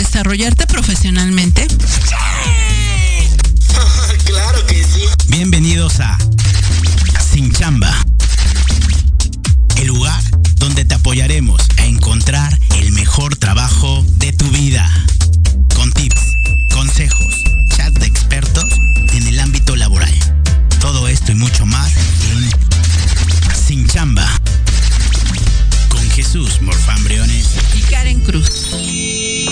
[0.00, 1.66] desarrollarte profesionalmente?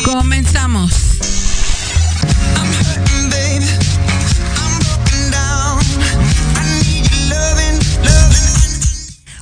[0.09, 0.39] Loving.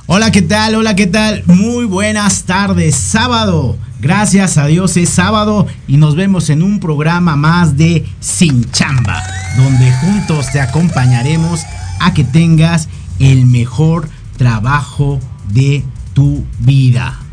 [0.09, 0.75] Hola, ¿qué tal?
[0.75, 1.43] Hola, ¿qué tal?
[1.45, 2.95] Muy buenas tardes.
[2.95, 3.77] Sábado.
[3.99, 9.23] Gracias a Dios es sábado y nos vemos en un programa más de Sin Chamba,
[9.57, 11.61] donde juntos te acompañaremos
[11.99, 12.89] a que tengas
[13.19, 17.26] el mejor trabajo de tu vida.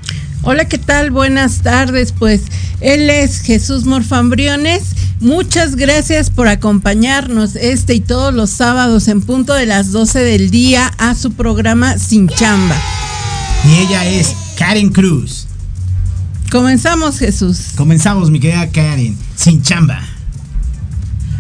[0.46, 1.10] Hola, ¿qué tal?
[1.10, 2.12] Buenas tardes.
[2.12, 2.42] Pues
[2.80, 4.82] él es Jesús Morfambriones.
[5.18, 10.50] Muchas gracias por acompañarnos este y todos los sábados en punto de las 12 del
[10.50, 12.76] día a su programa Sin Chamba.
[13.66, 15.46] Y ella es Karen Cruz.
[16.50, 17.68] Comenzamos, Jesús.
[17.74, 20.02] Comenzamos, mi querida Karen, sin chamba.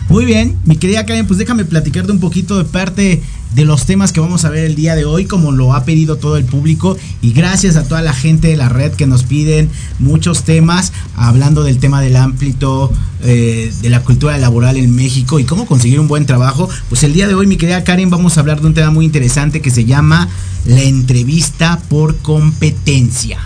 [0.08, 3.22] Muy bien, mi querida Karen, pues déjame platicarte un poquito de parte
[3.54, 6.16] de los temas que vamos a ver el día de hoy, como lo ha pedido
[6.16, 6.96] todo el público.
[7.22, 11.62] Y gracias a toda la gente de la red que nos piden muchos temas, hablando
[11.62, 12.90] del tema del ámbito
[13.22, 16.68] eh, de la cultura laboral en México y cómo conseguir un buen trabajo.
[16.88, 19.04] Pues el día de hoy, mi querida Karen, vamos a hablar de un tema muy
[19.04, 20.28] interesante que se llama
[20.66, 23.38] la entrevista por competencia.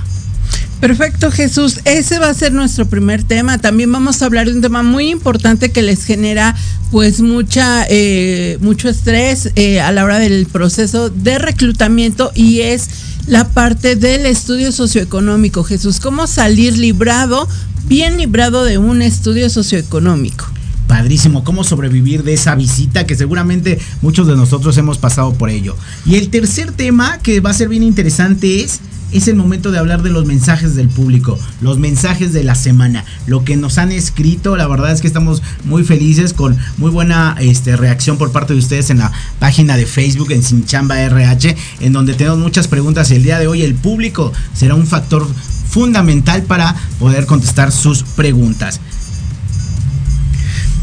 [0.80, 1.80] Perfecto, Jesús.
[1.84, 3.58] Ese va a ser nuestro primer tema.
[3.58, 6.54] También vamos a hablar de un tema muy importante que les genera,
[6.92, 12.88] pues, mucha, eh, mucho estrés eh, a la hora del proceso de reclutamiento y es
[13.26, 15.64] la parte del estudio socioeconómico.
[15.64, 17.48] Jesús, cómo salir librado,
[17.86, 20.46] bien librado de un estudio socioeconómico.
[20.86, 25.76] Padrísimo, cómo sobrevivir de esa visita que seguramente muchos de nosotros hemos pasado por ello.
[26.06, 28.80] Y el tercer tema que va a ser bien interesante es
[29.12, 33.04] es el momento de hablar de los mensajes del público, los mensajes de la semana,
[33.26, 34.56] lo que nos han escrito.
[34.56, 38.58] La verdad es que estamos muy felices con muy buena este, reacción por parte de
[38.58, 43.10] ustedes en la página de Facebook en Sin Chamba RH, en donde tenemos muchas preguntas.
[43.10, 45.26] El día de hoy el público será un factor
[45.68, 48.80] fundamental para poder contestar sus preguntas.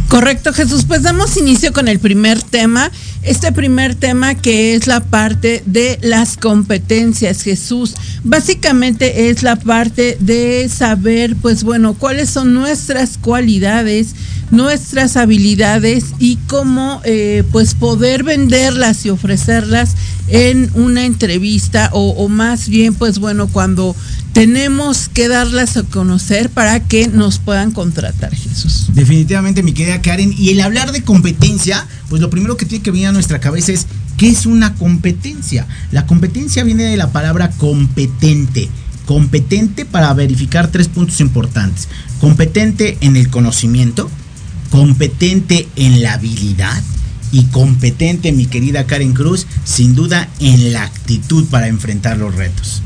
[0.08, 0.86] Correcto, Jesús.
[0.86, 2.92] Pues damos inicio con el primer tema.
[3.26, 7.96] Este primer tema que es la parte de las competencias, Jesús.
[8.24, 14.14] Básicamente es la parte de saber, pues bueno, cuáles son nuestras cualidades,
[14.52, 19.96] nuestras habilidades y cómo, eh, pues poder venderlas y ofrecerlas
[20.28, 23.96] en una entrevista o, más bien, pues bueno, cuando
[24.34, 28.88] tenemos que darlas a conocer para que nos puedan contratar, Jesús.
[28.94, 30.34] Definitivamente, mi querida Karen.
[30.38, 33.88] Y el hablar de competencia, pues lo primero que tiene que venir nuestra cabeza es,
[34.18, 35.68] ¿qué es una competencia?
[35.92, 38.70] La competencia viene de la palabra competente.
[39.06, 41.88] Competente para verificar tres puntos importantes.
[42.20, 44.10] Competente en el conocimiento,
[44.70, 46.82] competente en la habilidad
[47.32, 52.82] y competente, mi querida Karen Cruz, sin duda en la actitud para enfrentar los retos.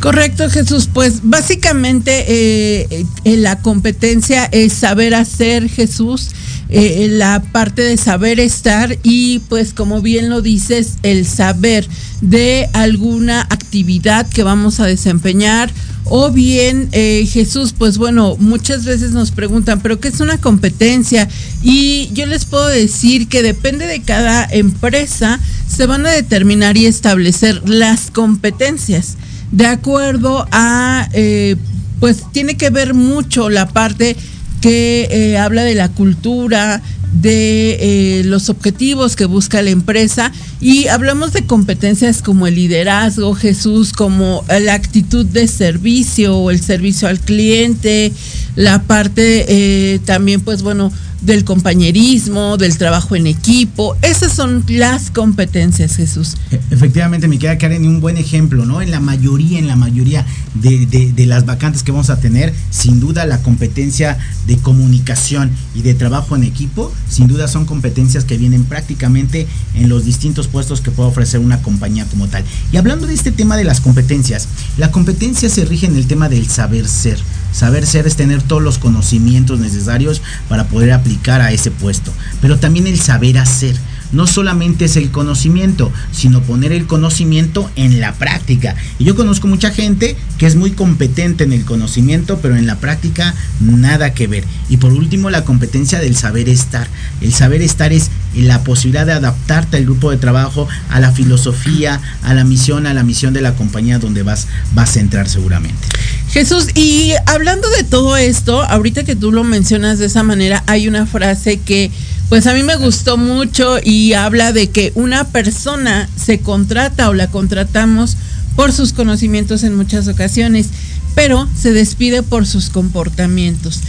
[0.00, 0.88] Correcto, Jesús.
[0.92, 6.30] Pues básicamente eh, eh, la competencia es saber hacer, Jesús,
[6.74, 11.86] eh, la parte de saber estar y pues como bien lo dices, el saber
[12.22, 15.70] de alguna actividad que vamos a desempeñar
[16.04, 21.28] o bien eh, Jesús, pues bueno, muchas veces nos preguntan, pero ¿qué es una competencia?
[21.62, 25.38] Y yo les puedo decir que depende de cada empresa,
[25.68, 29.16] se van a determinar y establecer las competencias
[29.52, 31.56] de acuerdo a, eh,
[32.00, 34.16] pues tiene que ver mucho la parte
[34.60, 36.82] que eh, habla de la cultura,
[37.12, 37.76] de
[38.20, 43.92] eh, los objetivos que busca la empresa y hablamos de competencias como el liderazgo, Jesús,
[43.92, 48.12] como la actitud de servicio o el servicio al cliente,
[48.56, 50.90] la parte eh, también, pues bueno,
[51.22, 53.96] del compañerismo, del trabajo en equipo.
[54.02, 56.36] Esas son las competencias, Jesús.
[56.50, 58.82] E, efectivamente, me queda Karen un buen ejemplo, ¿no?
[58.82, 63.00] En la mayoría, en la mayoría de, de, las vacantes que vamos a tener, sin
[63.00, 68.36] duda la competencia de comunicación y de trabajo en equipo, sin duda son competencias que
[68.36, 72.44] vienen prácticamente en los distintos puestos que puede ofrecer una compañía como tal.
[72.72, 76.28] Y hablando de este tema de las competencias, la competencia se rige en el tema
[76.28, 77.18] del saber ser.
[77.52, 82.58] Saber ser es tener todos los conocimientos necesarios para poder aplicar a ese puesto, pero
[82.58, 83.76] también el saber hacer
[84.12, 88.74] no solamente es el conocimiento, sino poner el conocimiento en la práctica.
[88.98, 92.76] Y yo conozco mucha gente que es muy competente en el conocimiento, pero en la
[92.76, 94.44] práctica nada que ver.
[94.68, 96.86] Y por último, la competencia del saber estar.
[97.20, 102.00] El saber estar es la posibilidad de adaptarte al grupo de trabajo, a la filosofía,
[102.22, 105.88] a la misión, a la misión de la compañía donde vas, vas a entrar seguramente.
[106.30, 110.88] Jesús, y hablando de todo esto, ahorita que tú lo mencionas de esa manera, hay
[110.88, 111.90] una frase que
[112.32, 117.12] pues a mí me gustó mucho y habla de que una persona se contrata o
[117.12, 118.16] la contratamos
[118.56, 120.68] por sus conocimientos en muchas ocasiones,
[121.14, 123.82] pero se despide por sus comportamientos.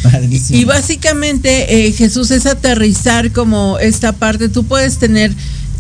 [0.50, 5.34] Y básicamente eh, Jesús es aterrizar como esta parte, tú puedes tener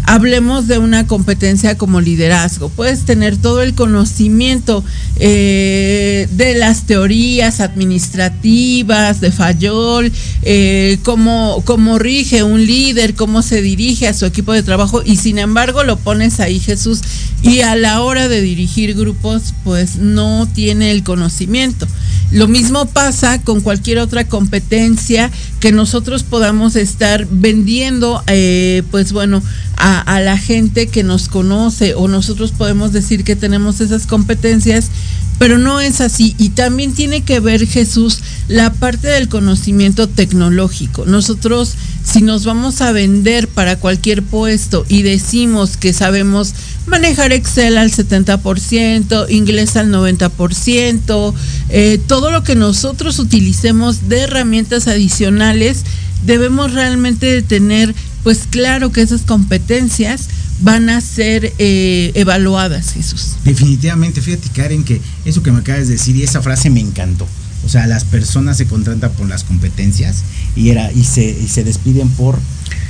[0.05, 2.69] hablemos de una competencia como liderazgo.
[2.69, 4.83] Puedes tener todo el conocimiento
[5.17, 10.11] eh, de las teorías administrativas, de Fayol,
[10.41, 15.17] eh, cómo, cómo rige un líder, cómo se dirige a su equipo de trabajo y
[15.17, 17.01] sin embargo lo pones ahí Jesús
[17.41, 21.87] y a la hora de dirigir grupos pues no tiene el conocimiento.
[22.31, 25.29] Lo mismo pasa con cualquier otra competencia
[25.59, 29.43] que nosotros podamos estar vendiendo, eh, pues bueno,
[29.77, 34.89] a, la gente que nos conoce o nosotros podemos decir que tenemos esas competencias,
[35.37, 36.35] pero no es así.
[36.37, 41.05] Y también tiene que ver, Jesús, la parte del conocimiento tecnológico.
[41.05, 41.73] Nosotros,
[42.03, 46.53] si nos vamos a vender para cualquier puesto y decimos que sabemos
[46.85, 51.33] manejar Excel al 70%, inglés al 90%,
[51.69, 55.83] eh, todo lo que nosotros utilicemos de herramientas adicionales,
[56.25, 57.93] debemos realmente tener
[58.23, 60.29] pues claro que esas competencias
[60.61, 63.35] van a ser eh, evaluadas, Jesús.
[63.43, 67.27] Definitivamente, fíjate Karen que eso que me acabas de decir y esa frase me encantó.
[67.65, 70.23] O sea, las personas se contratan por las competencias
[70.55, 72.37] y era y se, y se despiden por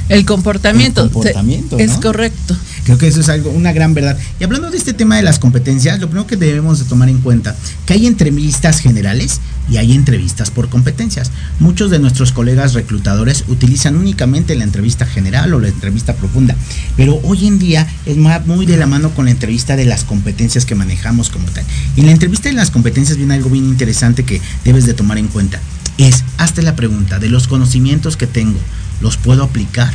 [0.10, 1.10] el comportamiento.
[1.78, 2.56] Es correcto.
[2.84, 4.18] Creo que eso es algo, una gran verdad.
[4.40, 7.20] Y hablando de este tema de las competencias, lo primero que debemos de tomar en
[7.20, 7.56] cuenta,
[7.86, 9.40] que hay entrevistas generales
[9.70, 11.32] y hay entrevistas por competencias.
[11.60, 16.56] Muchos de nuestros colegas reclutadores utilizan únicamente la entrevista general o la entrevista profunda,
[16.98, 20.66] pero hoy en día es muy de la mano con la entrevista de las competencias
[20.66, 21.64] que manejamos como tal.
[21.96, 25.18] Y en la entrevista de las competencias viene algo bien interesante que debes de tomar
[25.18, 25.62] en cuenta.
[25.98, 28.60] Es, hazte la pregunta de los conocimientos que tengo,
[29.00, 29.94] ¿los puedo aplicar?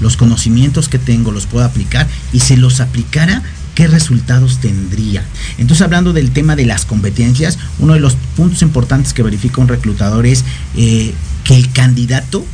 [0.00, 3.42] Los conocimientos que tengo los puedo aplicar y si los aplicara,
[3.74, 5.24] ¿qué resultados tendría?
[5.58, 9.68] Entonces, hablando del tema de las competencias, uno de los puntos importantes que verifica un
[9.68, 10.44] reclutador es
[10.76, 12.44] eh, que el candidato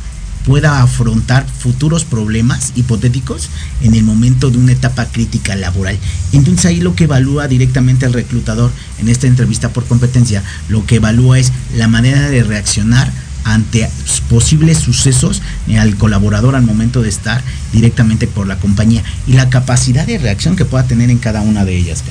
[0.45, 3.49] pueda afrontar futuros problemas hipotéticos
[3.81, 5.97] en el momento de una etapa crítica laboral.
[6.33, 10.95] Entonces ahí lo que evalúa directamente el reclutador en esta entrevista por competencia, lo que
[10.95, 13.11] evalúa es la manera de reaccionar
[13.43, 13.89] ante
[14.29, 15.41] posibles sucesos
[15.77, 17.41] al colaborador al momento de estar
[17.73, 21.65] directamente por la compañía y la capacidad de reacción que pueda tener en cada una
[21.65, 22.03] de ellas.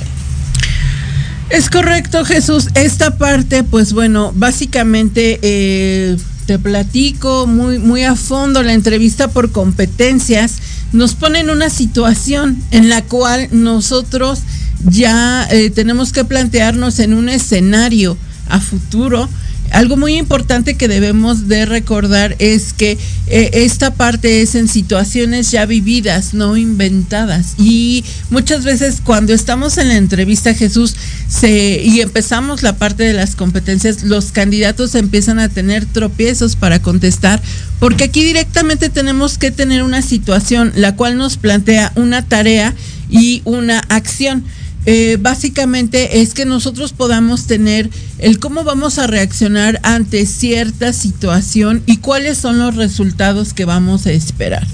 [1.49, 2.69] Es correcto, Jesús.
[2.75, 9.51] Esta parte, pues bueno, básicamente eh, te platico muy, muy a fondo la entrevista por
[9.51, 10.59] competencias.
[10.93, 14.39] Nos pone en una situación en la cual nosotros
[14.85, 18.17] ya eh, tenemos que plantearnos en un escenario
[18.49, 19.29] a futuro
[19.71, 22.97] algo muy importante que debemos de recordar es que
[23.27, 27.55] eh, esta parte es en situaciones ya vividas, no inventadas.
[27.57, 30.95] Y muchas veces cuando estamos en la entrevista Jesús
[31.27, 36.81] se, y empezamos la parte de las competencias, los candidatos empiezan a tener tropiezos para
[36.81, 37.41] contestar,
[37.79, 42.75] porque aquí directamente tenemos que tener una situación la cual nos plantea una tarea
[43.09, 44.43] y una acción.
[44.85, 51.83] Eh, básicamente es que nosotros podamos tener el cómo vamos a reaccionar ante cierta situación
[51.85, 54.65] y cuáles son los resultados que vamos a esperar.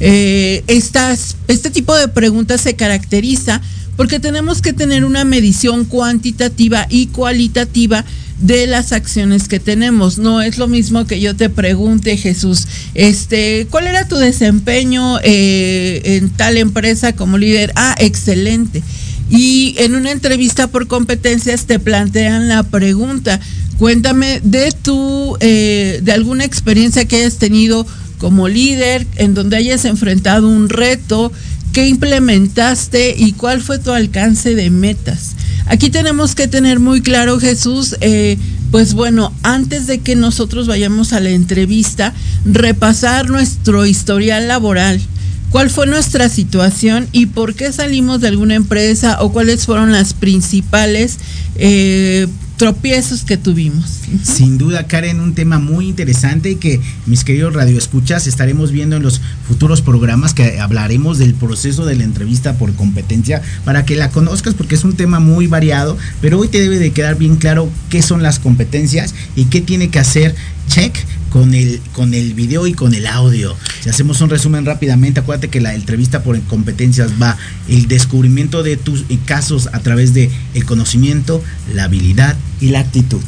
[0.00, 3.60] Eh, este tipo de preguntas se caracteriza
[3.96, 8.04] porque tenemos que tener una medición cuantitativa y cualitativa
[8.40, 10.18] de las acciones que tenemos.
[10.18, 16.02] No es lo mismo que yo te pregunte, Jesús, este, ¿cuál era tu desempeño eh,
[16.04, 17.72] en tal empresa como líder?
[17.76, 18.82] Ah, excelente.
[19.32, 23.40] Y en una entrevista por competencias te plantean la pregunta,
[23.78, 27.86] cuéntame de tu, eh, de alguna experiencia que hayas tenido
[28.18, 31.32] como líder, en donde hayas enfrentado un reto,
[31.72, 35.34] qué implementaste y cuál fue tu alcance de metas.
[35.66, 38.36] Aquí tenemos que tener muy claro, Jesús, eh,
[38.70, 42.12] pues bueno, antes de que nosotros vayamos a la entrevista,
[42.44, 45.00] repasar nuestro historial laboral.
[45.52, 50.14] ¿Cuál fue nuestra situación y por qué salimos de alguna empresa o cuáles fueron las
[50.14, 51.18] principales
[51.56, 52.26] eh,
[52.62, 54.02] tropiezos que tuvimos.
[54.22, 59.20] Sin duda, Karen, un tema muy interesante que mis queridos radioescuchas estaremos viendo en los
[59.48, 64.54] futuros programas que hablaremos del proceso de la entrevista por competencia para que la conozcas
[64.54, 68.00] porque es un tema muy variado, pero hoy te debe de quedar bien claro qué
[68.00, 70.36] son las competencias y qué tiene que hacer
[70.68, 70.94] check
[71.32, 73.56] con el, con el video y con el audio.
[73.80, 78.76] Si hacemos un resumen rápidamente, acuérdate que la entrevista por competencias va el descubrimiento de
[78.76, 81.42] tus casos a través de el conocimiento,
[81.74, 83.22] la habilidad y la actitud.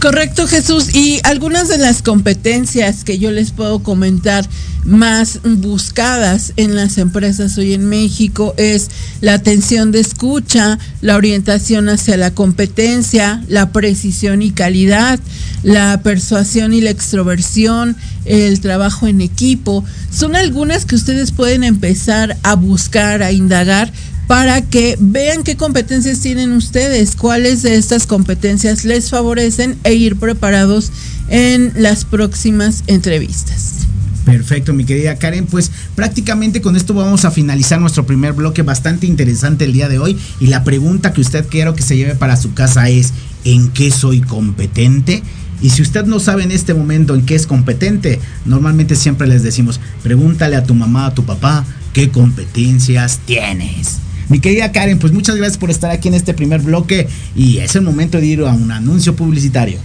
[0.00, 0.94] Correcto, Jesús.
[0.94, 4.48] Y algunas de las competencias que yo les puedo comentar
[4.84, 8.88] más buscadas en las empresas hoy en México es
[9.20, 15.20] la atención de escucha, la orientación hacia la competencia, la precisión y calidad,
[15.62, 19.84] la persuasión y la extroversión, el trabajo en equipo.
[20.10, 23.92] Son algunas que ustedes pueden empezar a buscar, a indagar
[24.30, 30.14] para que vean qué competencias tienen ustedes, cuáles de estas competencias les favorecen e ir
[30.14, 30.92] preparados
[31.26, 33.88] en las próximas entrevistas.
[34.24, 35.46] Perfecto, mi querida Karen.
[35.46, 39.98] Pues prácticamente con esto vamos a finalizar nuestro primer bloque bastante interesante el día de
[39.98, 40.16] hoy.
[40.38, 43.90] Y la pregunta que usted quiero que se lleve para su casa es, ¿en qué
[43.90, 45.24] soy competente?
[45.60, 49.42] Y si usted no sabe en este momento en qué es competente, normalmente siempre les
[49.42, 53.98] decimos, pregúntale a tu mamá, a tu papá, qué competencias tienes.
[54.30, 57.74] Mi querida Karen, pues muchas gracias por estar aquí en este primer bloque y es
[57.74, 59.80] el momento de ir a un anuncio publicitario.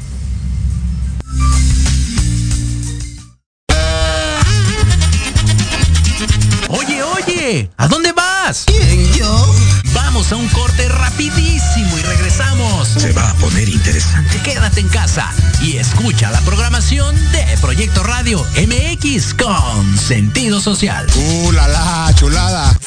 [6.70, 8.66] Oye, oye, ¿a dónde vas?
[8.68, 9.56] ¿Quién, yo?
[9.96, 12.88] Vamos a un corte rapidísimo y regresamos.
[12.88, 14.40] Se va a poner interesante.
[14.44, 15.28] Quédate en casa
[15.64, 21.08] y escucha la programación de Proyecto Radio MX con sentido social.
[21.16, 22.78] ¡Uh, la, la chulada!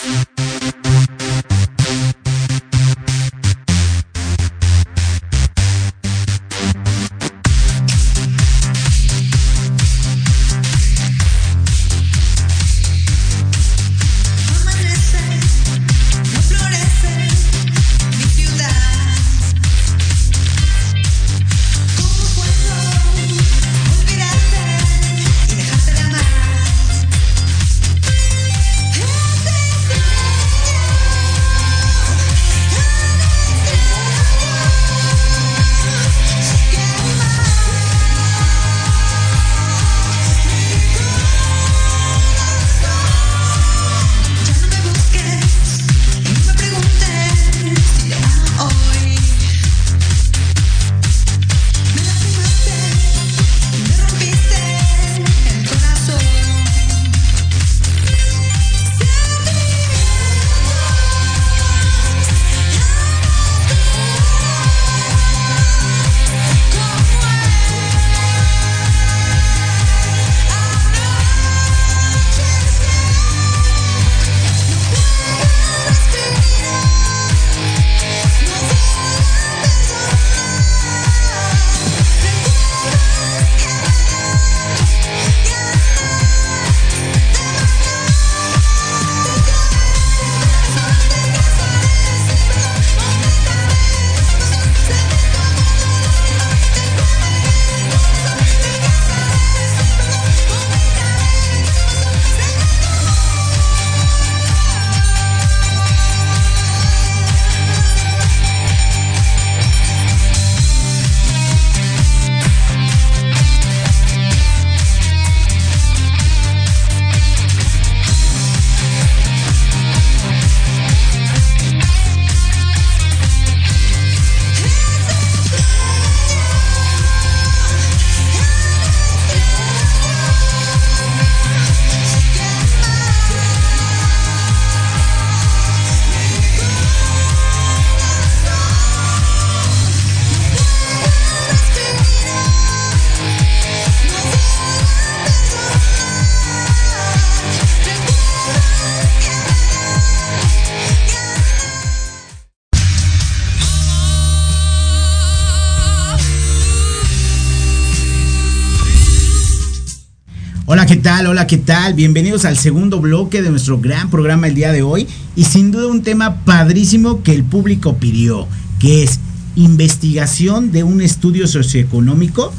[161.48, 161.94] ¿Qué tal?
[161.94, 165.86] Bienvenidos al segundo bloque de nuestro gran programa el día de hoy y sin duda
[165.86, 168.46] un tema padrísimo que el público pidió,
[168.78, 169.18] que es
[169.56, 172.52] investigación de un estudio socioeconómico,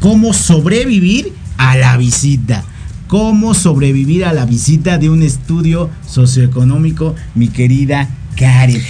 [0.00, 2.64] cómo sobrevivir a la visita.
[3.06, 8.82] Cómo sobrevivir a la visita de un estudio socioeconómico, mi querida Karen.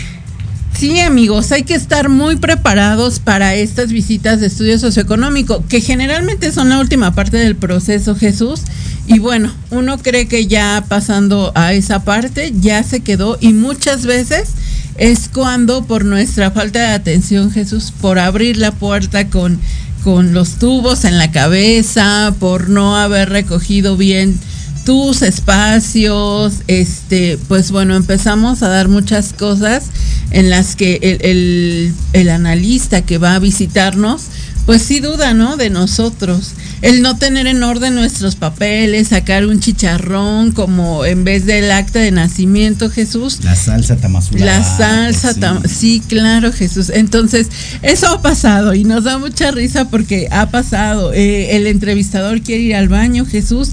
[0.79, 6.51] Sí, amigos, hay que estar muy preparados para estas visitas de estudio socioeconómico, que generalmente
[6.51, 8.63] son la última parte del proceso, Jesús.
[9.07, 14.07] Y bueno, uno cree que ya pasando a esa parte ya se quedó y muchas
[14.07, 14.51] veces
[14.97, 19.61] es cuando por nuestra falta de atención, Jesús, por abrir la puerta con,
[20.03, 24.39] con los tubos en la cabeza, por no haber recogido bien
[24.85, 29.85] tus espacios, este, pues bueno, empezamos a dar muchas cosas
[30.31, 34.23] en las que el, el, analista que va a visitarnos,
[34.67, 35.57] pues sí duda, ¿no?
[35.57, 36.53] De nosotros.
[36.83, 41.99] El no tener en orden nuestros papeles, sacar un chicharrón como en vez del acta
[41.99, 43.39] de nacimiento, Jesús.
[43.45, 44.59] La salsa tamazulada.
[44.59, 45.69] La salsa, sí.
[45.69, 46.91] sí, claro, Jesús.
[46.91, 47.49] Entonces,
[47.83, 51.13] eso ha pasado y nos da mucha risa porque ha pasado.
[51.13, 53.71] Eh, el entrevistador quiere ir al baño, Jesús,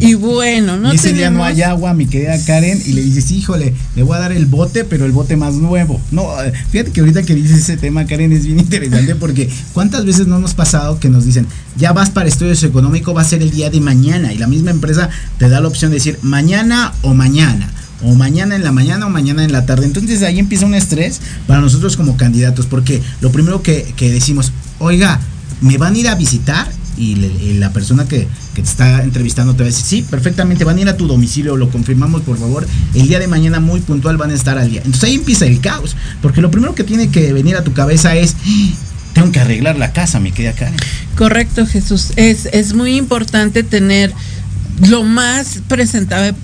[0.00, 3.30] y bueno, no y ese día no hay agua, mi querida Karen, y le dices,
[3.30, 6.00] híjole, le voy a dar el bote, pero el bote más nuevo.
[6.10, 10.04] No, eh, fíjate que ahorita que dices ese tema, Karen, es bien interesante porque ¿cuántas
[10.04, 13.24] veces no nos ha pasado que nos dicen, ya vas para estudios económicos, va a
[13.24, 14.32] ser el día de mañana?
[14.32, 17.70] Y la misma empresa te da la opción de decir mañana o mañana
[18.04, 19.86] o mañana en la mañana o mañana en la tarde.
[19.86, 24.52] Entonces ahí empieza un estrés para nosotros como candidatos, porque lo primero que, que decimos,
[24.78, 25.20] oiga,
[25.60, 27.14] me van a ir a visitar y,
[27.54, 30.80] la persona que, que, te está entrevistando te va a decir, sí, perfectamente, van a
[30.80, 34.30] ir a tu domicilio, lo confirmamos por favor, el día de mañana muy puntual van
[34.30, 34.82] a estar al día.
[34.84, 38.14] Entonces ahí empieza el caos, porque lo primero que tiene que venir a tu cabeza
[38.16, 38.36] es...
[39.12, 40.74] Tengo que arreglar la casa, mi querida Karen.
[41.18, 42.12] Correcto, Jesús.
[42.16, 44.10] Es, es muy importante tener
[44.88, 46.34] lo más presentable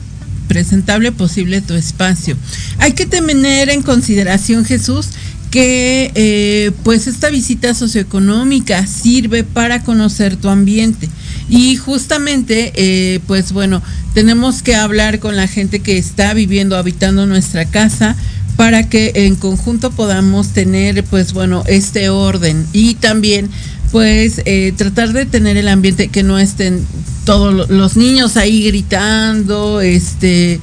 [0.48, 2.36] presentable posible tu espacio.
[2.78, 5.10] Hay que tener en consideración, Jesús,
[5.50, 11.08] que eh, pues esta visita socioeconómica sirve para conocer tu ambiente.
[11.48, 13.82] Y justamente eh, pues bueno
[14.12, 18.16] tenemos que hablar con la gente que está viviendo habitando nuestra casa
[18.56, 22.66] para que en conjunto podamos tener pues bueno este orden.
[22.72, 23.48] Y también
[23.92, 26.84] pues eh, tratar de tener el ambiente que no estén
[27.24, 30.60] todos los niños ahí gritando este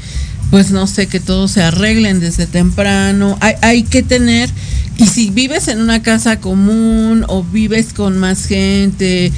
[0.51, 3.37] pues no sé, que todos se arreglen desde temprano.
[3.41, 4.49] Hay, hay, que tener,
[4.97, 9.31] y si vives en una casa común o vives con más gente,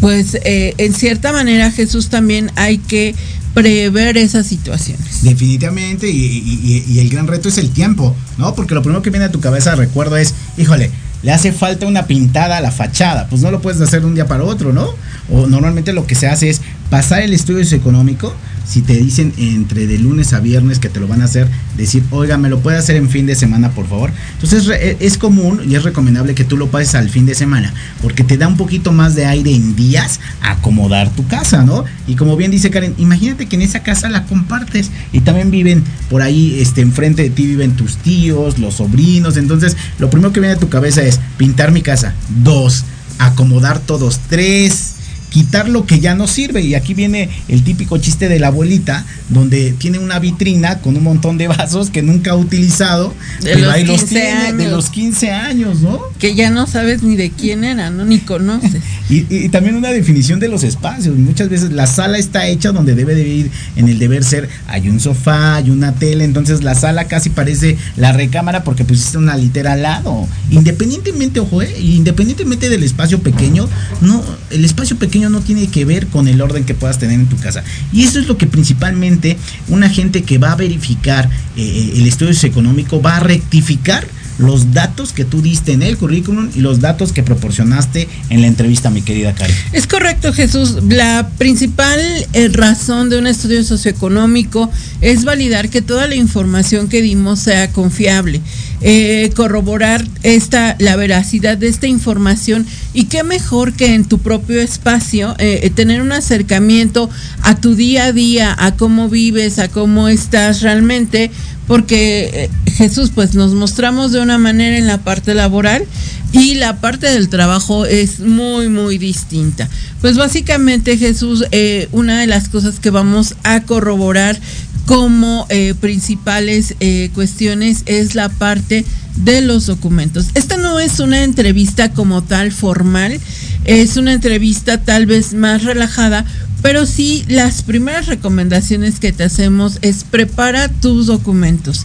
[0.00, 3.14] pues eh, en cierta manera Jesús también hay que
[3.54, 5.22] prever esas situaciones.
[5.22, 8.54] Definitivamente, y, y, el gran reto es el tiempo, ¿no?
[8.54, 10.90] Porque lo primero que viene a tu cabeza, recuerdo, es, híjole,
[11.22, 14.14] le hace falta una pintada a la fachada, pues no lo puedes hacer de un
[14.14, 14.88] día para otro, ¿no?
[15.30, 18.34] O normalmente lo que se hace es pasar el estudio económico,
[18.66, 22.02] si te dicen entre de lunes a viernes que te lo van a hacer, decir,
[22.10, 24.10] oiga, me lo puede hacer en fin de semana, por favor.
[24.34, 24.68] Entonces
[25.00, 27.72] es común y es recomendable que tú lo pases al fin de semana,
[28.02, 31.84] porque te da un poquito más de aire en días acomodar tu casa, ¿no?
[32.06, 35.82] Y como bien dice Karen, imagínate que en esa casa la compartes y también viven
[36.10, 39.36] por ahí, este, enfrente de ti viven tus tíos, los sobrinos.
[39.38, 42.14] Entonces, lo primero que viene a tu cabeza es pintar mi casa.
[42.44, 42.84] Dos,
[43.18, 44.20] acomodar todos.
[44.28, 44.87] Tres,
[45.30, 46.62] quitar lo que ya no sirve.
[46.62, 51.02] Y aquí viene el típico chiste de la abuelita, donde tiene una vitrina con un
[51.02, 54.58] montón de vasos que nunca ha utilizado, de pero los ahí los 15 tiene años.
[54.58, 56.00] de los 15 años, ¿no?
[56.18, 58.04] Que ya no sabes ni de quién era, ¿no?
[58.04, 58.82] Ni conoces.
[59.10, 61.16] Y, y- también una definición de los espacios.
[61.16, 64.48] Muchas veces la sala está hecha donde debe de ir en el deber ser.
[64.66, 69.18] Hay un sofá, hay una tele, entonces la sala casi parece la recámara porque pusiste
[69.18, 70.28] una litera al lado.
[70.50, 73.68] Independientemente, ojo, eh, independientemente del espacio pequeño,
[74.00, 77.26] no, el espacio pequeño no tiene que ver con el orden que puedas tener en
[77.26, 77.62] tu casa.
[77.92, 79.36] Y eso es lo que principalmente
[79.68, 84.06] una gente que va a verificar eh, el estudio económico va a rectificar
[84.38, 88.46] los datos que tú diste en el currículum y los datos que proporcionaste en la
[88.46, 89.54] entrevista, mi querida Karen.
[89.72, 90.78] Es correcto, Jesús.
[90.88, 92.00] La principal
[92.32, 94.70] eh, razón de un estudio socioeconómico
[95.00, 98.40] es validar que toda la información que dimos sea confiable,
[98.80, 104.60] eh, corroborar esta la veracidad de esta información y qué mejor que en tu propio
[104.60, 107.10] espacio eh, tener un acercamiento
[107.42, 111.30] a tu día a día, a cómo vives, a cómo estás realmente,
[111.68, 112.30] porque
[112.66, 115.84] eh, Jesús, pues nos mostramos de una manera en la parte laboral
[116.32, 119.68] y la parte del trabajo es muy, muy distinta.
[120.00, 124.40] Pues básicamente Jesús, eh, una de las cosas que vamos a corroborar
[124.86, 126.74] como eh, principales
[127.12, 130.28] cuestiones es la parte de los documentos.
[130.34, 133.20] Esta no es una entrevista como tal formal.
[133.68, 136.24] Es una entrevista tal vez más relajada,
[136.62, 141.84] pero sí las primeras recomendaciones que te hacemos es prepara tus documentos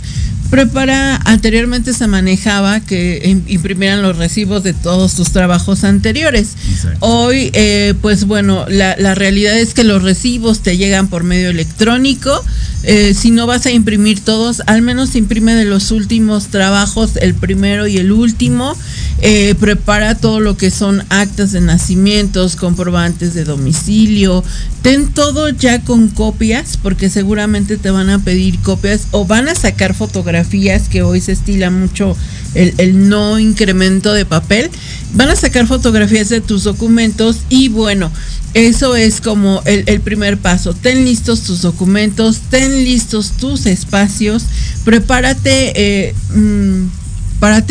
[0.49, 6.56] prepara, anteriormente se manejaba que imprimieran los recibos de todos tus trabajos anteriores.
[6.99, 11.49] Hoy, eh, pues bueno, la, la, realidad es que los recibos te llegan por medio
[11.49, 12.43] electrónico.
[12.84, 17.34] Eh, si no vas a imprimir todos, al menos imprime de los últimos trabajos, el
[17.34, 18.75] primero y el último.
[19.21, 24.43] Eh, prepara todo lo que son actas de nacimientos, comprobantes de domicilio.
[24.82, 29.56] Ten todo ya con copias, porque seguramente te van a pedir copias o van a
[29.56, 30.42] sacar fotografías,
[30.89, 32.15] que hoy se estila mucho
[32.56, 34.69] el, no incremento de papel.
[35.13, 38.12] Van a sacar fotografías de tus documentos y bueno,
[38.53, 40.73] eso es como el, primer paso.
[40.73, 44.45] Ten listos tus documentos, ten listos tus espacios,
[44.84, 45.73] prepárate,
[46.10, 46.86] eh, mm,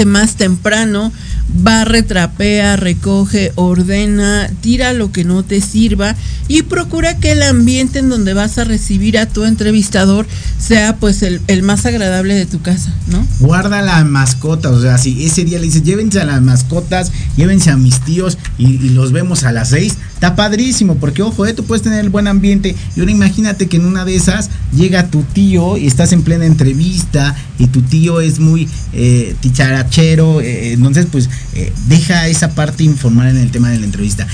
[0.06, 1.12] más temprano
[1.54, 6.16] barre, trapea, recoge, ordena, tira lo que no te sirva
[6.48, 10.26] y procura que el ambiente en donde vas a recibir a tu entrevistador
[10.58, 13.26] sea pues el, más agradable de tu casa, ¿no?
[13.40, 17.70] Guarda la mascota, o sea, si ese día le dices, llévense a las mascotas, llévense
[17.70, 21.64] a mis tíos y, los vemos a las seis, está padrísimo, porque ojo, eh, tú
[21.64, 25.24] puedes tener el buen ambiente y ahora imagínate que en una de esas llega tu
[25.24, 31.08] tío y estás en plena entrevista y tu tío es muy eh, ticharachero, eh, entonces
[31.10, 34.28] pues eh, deja esa parte informar en el tema de la entrevista.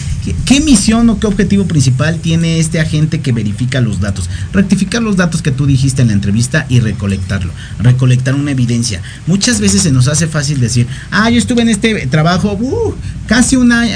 [0.44, 4.28] ¿Qué, misión o qué objetivo principal tiene este agente que verifica los datos?
[4.52, 9.00] Rectificar los datos que tú dijiste en la entrevista y recolectarlo, recolectar una evidencia.
[9.26, 12.94] Muchas veces se nos hace fácil decir, ah, yo estuve en este trabajo uh,
[13.26, 13.86] casi una,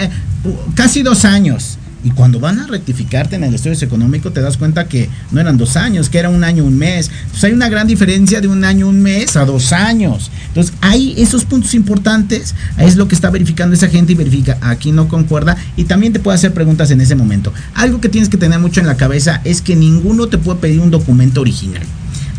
[0.44, 4.56] uh, casi dos años y cuando van a rectificarte en el estudio económico, te das
[4.56, 7.10] cuenta que no eran dos años, que era un año, un mes.
[7.30, 10.30] Pues hay una gran diferencia de un año, un mes a dos años.
[10.48, 14.92] Entonces, hay esos puntos importantes, es lo que está verificando esa gente y verifica, aquí
[14.92, 17.52] no concuerda y también te puede hacer preguntas en ese momento.
[17.74, 20.80] Algo que tienes que tener mucho en la cabeza es que ninguno te puede pedir
[20.80, 21.82] un documento original.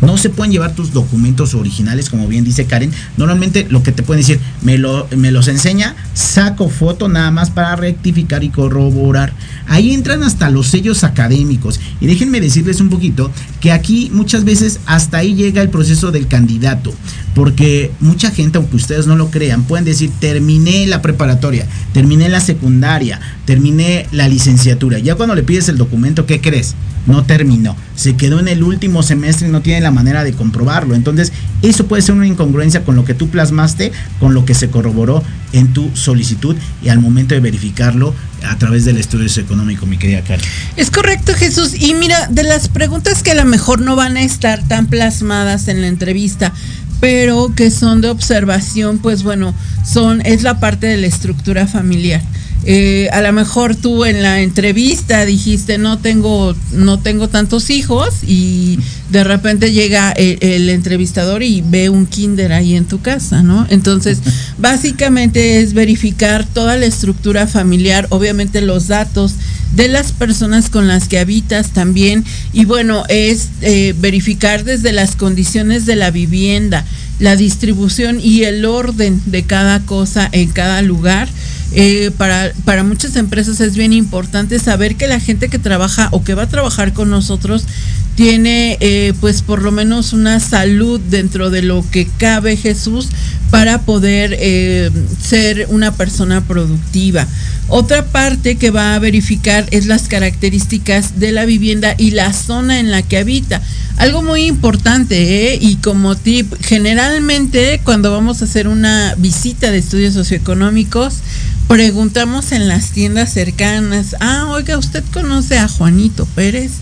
[0.00, 2.92] No se pueden llevar tus documentos originales, como bien dice Karen.
[3.16, 7.50] Normalmente lo que te pueden decir, me, lo, me los enseña, saco foto nada más
[7.50, 9.32] para rectificar y corroborar.
[9.66, 11.80] Ahí entran hasta los sellos académicos.
[12.00, 13.30] Y déjenme decirles un poquito
[13.60, 16.92] que aquí muchas veces hasta ahí llega el proceso del candidato.
[17.34, 22.40] Porque mucha gente, aunque ustedes no lo crean, pueden decir, terminé la preparatoria, terminé la
[22.40, 24.98] secundaria, terminé la licenciatura.
[24.98, 26.74] Ya cuando le pides el documento, ¿qué crees?
[27.06, 27.76] No terminó.
[27.96, 30.94] Se quedó en el último semestre y no tiene la manera de comprobarlo.
[30.94, 34.70] Entonces, eso puede ser una incongruencia con lo que tú plasmaste, con lo que se
[34.70, 38.14] corroboró en tu solicitud y al momento de verificarlo
[38.48, 40.44] a través del estudio económico, mi querida Karen.
[40.76, 41.74] Es correcto, Jesús.
[41.80, 45.68] Y mira, de las preguntas que a lo mejor no van a estar tan plasmadas
[45.68, 46.52] en la entrevista,
[47.00, 49.54] pero que son de observación, pues bueno,
[49.86, 52.20] son, es la parte de la estructura familiar.
[52.66, 58.24] Eh, a lo mejor tú en la entrevista dijiste no tengo no tengo tantos hijos
[58.26, 58.78] y
[59.10, 63.66] de repente llega el, entrevistador y ve un kinder ahí en tu casa, ¿no?
[63.68, 64.18] Entonces,
[64.58, 69.34] básicamente es verificar toda la estructura familiar, obviamente los datos
[69.76, 75.16] de las personas con las que habitas también y bueno, es eh, verificar desde las
[75.16, 76.84] condiciones de la vivienda,
[77.18, 81.28] la distribución y el orden de cada cosa en cada lugar
[81.74, 86.22] eh, para, para muchas empresas es bien importante saber que la gente que trabaja o
[86.22, 87.66] que va a trabajar con nosotros
[88.14, 93.08] tiene eh, pues por lo menos una salud dentro de lo que cabe Jesús
[93.50, 97.26] para poder eh, ser una persona productiva.
[97.68, 102.78] Otra parte que va a verificar es las características de la vivienda y la zona
[102.78, 103.62] en la que habita.
[103.96, 110.14] Algo muy importante y como tip, generalmente cuando vamos a hacer una visita de estudios
[110.14, 111.20] socioeconómicos,
[111.68, 116.72] preguntamos en las tiendas cercanas, ah, oiga, ¿usted conoce a Juanito Pérez?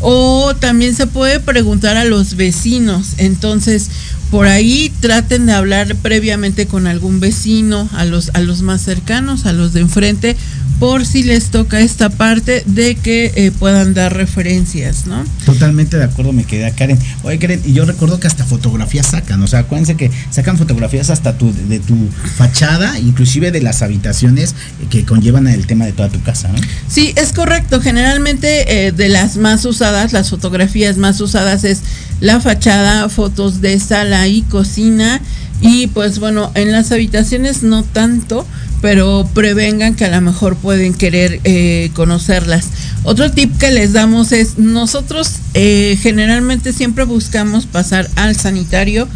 [0.00, 3.14] O también se puede preguntar a los vecinos.
[3.16, 3.88] Entonces,
[4.30, 9.46] por ahí traten de hablar previamente con algún vecino, a los, a los más cercanos,
[9.46, 10.36] a los de enfrente,
[10.78, 15.24] por si les toca esta parte de que eh, puedan dar referencias, ¿no?
[15.44, 16.98] Totalmente de acuerdo, me quedé a Karen.
[17.22, 21.10] Oye, Karen, y yo recuerdo que hasta fotografías sacan, o sea, acuérdense que sacan fotografías
[21.10, 21.96] hasta tu, de tu
[22.36, 24.54] fachada, inclusive de las habitaciones
[24.90, 26.58] que conllevan el tema de toda tu casa, ¿no?
[26.88, 27.80] Sí, es correcto.
[27.80, 31.80] Generalmente eh, de las más usadas, las fotografías más usadas es
[32.20, 35.20] la fachada, fotos de sala y cocina.
[35.60, 38.46] Y pues bueno, en las habitaciones no tanto,
[38.80, 42.68] pero prevengan que a lo mejor pueden querer eh, conocerlas.
[43.04, 49.08] Otro tip que les damos es, nosotros eh, generalmente siempre buscamos pasar al sanitario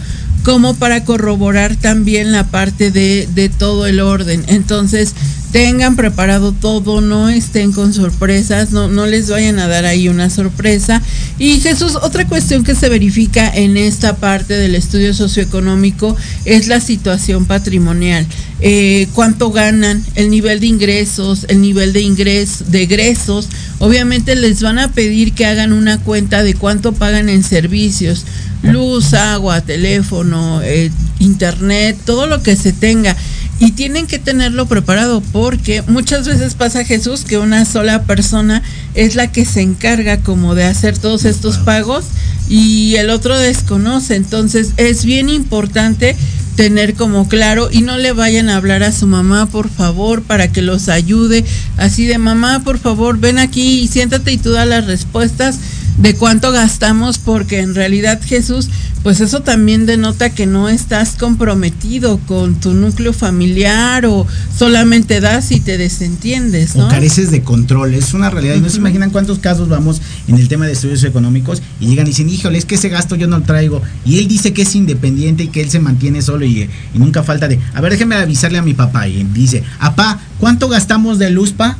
[0.42, 4.44] como para corroborar también la parte de, de todo el orden.
[4.48, 5.14] Entonces,
[5.52, 10.30] tengan preparado todo, no estén con sorpresas, no, no les vayan a dar ahí una
[10.30, 11.02] sorpresa.
[11.38, 16.80] Y Jesús, otra cuestión que se verifica en esta parte del estudio socioeconómico es la
[16.80, 18.26] situación patrimonial.
[18.60, 23.48] Eh, cuánto ganan, el nivel de ingresos, el nivel de ingresos, de egresos.
[23.78, 28.24] Obviamente les van a pedir que hagan una cuenta de cuánto pagan en servicios,
[28.62, 33.16] luz, agua, teléfono, eh, internet, todo lo que se tenga
[33.60, 38.62] y tienen que tenerlo preparado porque muchas veces pasa Jesús que una sola persona
[38.94, 42.06] es la que se encarga como de hacer todos estos pagos
[42.48, 44.16] y el otro desconoce.
[44.16, 46.16] Entonces es bien importante
[46.56, 50.50] tener como claro y no le vayan a hablar a su mamá, por favor, para
[50.50, 51.44] que los ayude.
[51.76, 55.58] Así de mamá, por favor, ven aquí y siéntate y tú da las respuestas
[56.00, 58.68] de cuánto gastamos porque en realidad Jesús
[59.02, 65.52] pues eso también denota que no estás comprometido con tu núcleo familiar o solamente das
[65.52, 66.86] y te desentiendes, ¿no?
[66.86, 68.56] O careces de control, es una realidad.
[68.56, 72.06] Y no se imaginan cuántos casos vamos en el tema de estudios económicos y llegan
[72.06, 73.80] y dicen, híjole, es que ese gasto yo no lo traigo.
[74.04, 77.22] Y él dice que es independiente y que él se mantiene solo y, y nunca
[77.22, 79.08] falta de, a ver, déjeme avisarle a mi papá.
[79.08, 81.78] Y dice, apá, ¿cuánto gastamos de luz, pa?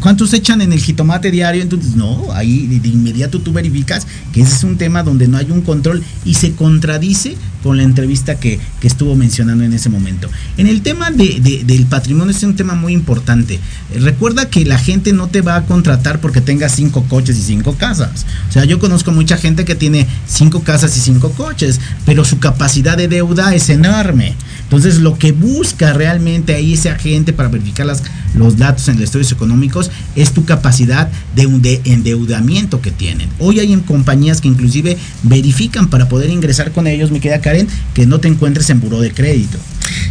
[0.00, 1.62] ¿Cuántos echan en el jitomate diario?
[1.62, 5.50] Entonces, no, ahí de inmediato tú verificas que ese es un tema donde no hay
[5.50, 10.28] un control y se contradice con la entrevista que, que estuvo mencionando en ese momento.
[10.58, 13.58] En el tema de, de, del patrimonio es un tema muy importante.
[13.98, 17.74] Recuerda que la gente no te va a contratar porque tengas cinco coches y cinco
[17.74, 18.26] casas.
[18.50, 22.38] O sea, yo conozco mucha gente que tiene cinco casas y cinco coches, pero su
[22.38, 24.34] capacidad de deuda es enorme.
[24.64, 28.02] Entonces, lo que busca realmente ahí ese agente para verificar las,
[28.34, 29.83] los datos en los estudios económicos
[30.16, 33.28] es tu capacidad de, de endeudamiento que tienen.
[33.38, 37.68] Hoy hay en compañías que inclusive verifican para poder ingresar con ellos, me queda Karen,
[37.94, 39.58] que no te encuentres en buró de crédito.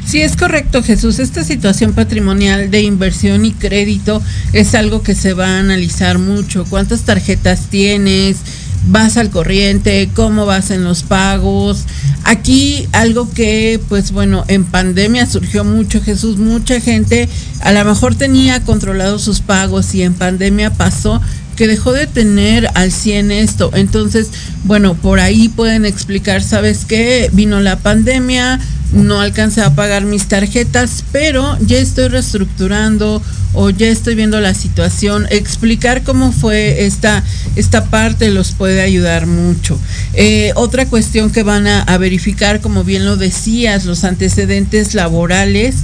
[0.06, 1.20] Sí, es correcto, Jesús.
[1.20, 6.66] Esta situación patrimonial de inversión y crédito es algo que se va a analizar mucho.
[6.66, 8.38] ¿Cuántas tarjetas tienes?
[8.88, 11.86] Vas al corriente, cómo vas en los pagos.
[12.24, 17.28] Aquí algo que, pues bueno, en pandemia surgió mucho, Jesús, mucha gente
[17.62, 21.22] a lo mejor tenía controlado sus pagos y en pandemia pasó
[21.56, 23.72] que dejó de tener al 100 esto.
[23.74, 24.30] Entonces,
[24.64, 27.30] bueno, por ahí pueden explicar, ¿sabes qué?
[27.32, 28.60] Vino la pandemia,
[28.94, 33.22] no alcancé a pagar mis tarjetas, pero ya estoy reestructurando
[33.54, 35.28] o ya estoy viendo la situación.
[35.30, 37.24] Explicar cómo fue esta,
[37.56, 39.80] esta parte los puede ayudar mucho.
[40.14, 45.76] Eh, otra cuestión que van a, a verificar, como bien lo decías, los antecedentes laborales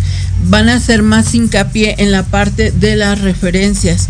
[0.46, 4.08] van a hacer más hincapié en la parte de las referencias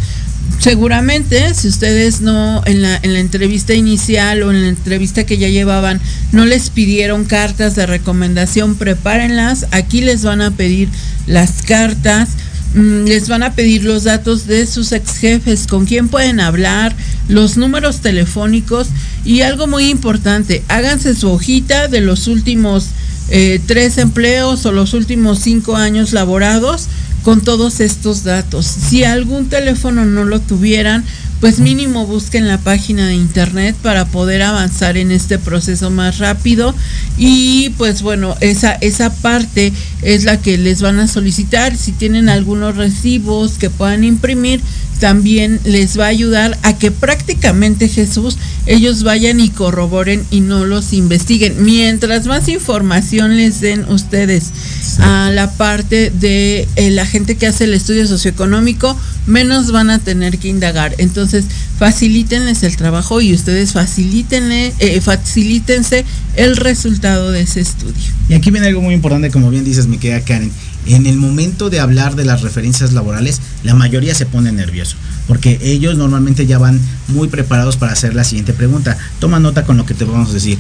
[0.60, 5.38] seguramente si ustedes no en la, en la entrevista inicial o en la entrevista que
[5.38, 10.90] ya llevaban no les pidieron cartas de recomendación, prepárenlas, aquí les van a pedir
[11.28, 12.30] las cartas,
[12.76, 16.96] mm, les van a pedir los datos de sus ex jefes, con quién pueden hablar,
[17.28, 18.88] los números telefónicos
[19.26, 22.90] y algo muy importante, háganse su hojita de los últimos
[23.32, 26.88] eh, tres empleos o los últimos cinco años laborados
[27.24, 28.66] con todos estos datos.
[28.66, 31.04] Si algún teléfono no lo tuvieran,
[31.40, 36.76] pues mínimo busquen la página de internet para poder avanzar en este proceso más rápido
[37.18, 39.72] y pues bueno, esa, esa parte
[40.02, 41.76] es la que les van a solicitar.
[41.76, 44.62] Si tienen algunos recibos que puedan imprimir,
[45.00, 50.66] también les va a ayudar a que prácticamente Jesús ellos vayan y corroboren y no
[50.66, 51.64] los investiguen.
[51.64, 54.52] Mientras más información les den ustedes
[55.00, 60.00] a la parte de eh, la gente que hace el estudio socioeconómico, menos van a
[60.00, 60.96] tener que indagar.
[60.98, 61.46] Entonces,
[61.78, 66.06] facilítenles el trabajo y ustedes facilítenle, eh, facilítense
[66.36, 68.04] el resultado de ese estudio.
[68.28, 70.52] Y aquí viene algo muy importante, como bien dices, mi querida Karen.
[70.86, 74.96] En el momento de hablar de las referencias laborales, la mayoría se pone nervioso,
[75.28, 76.80] porque ellos normalmente ya van
[77.10, 78.98] muy preparados para hacer la siguiente pregunta.
[79.20, 80.58] Toma nota con lo que te vamos a decir.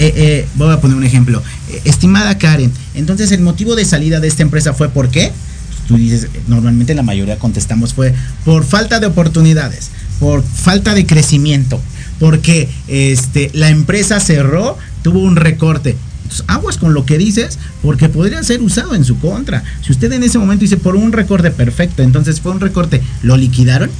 [0.00, 1.42] Eh, eh, voy a poner un ejemplo.
[1.68, 5.30] Eh, estimada Karen, entonces el motivo de salida de esta empresa fue ¿por qué?
[5.90, 11.80] Tú dices, normalmente la mayoría contestamos fue por falta de oportunidades, por falta de crecimiento,
[12.20, 15.96] porque este, la empresa cerró, tuvo un recorte.
[16.46, 19.64] Aguas con lo que dices, porque podría ser usado en su contra.
[19.84, 23.36] Si usted en ese momento dice por un recorte perfecto, entonces fue un recorte, ¿lo
[23.36, 23.90] liquidaron?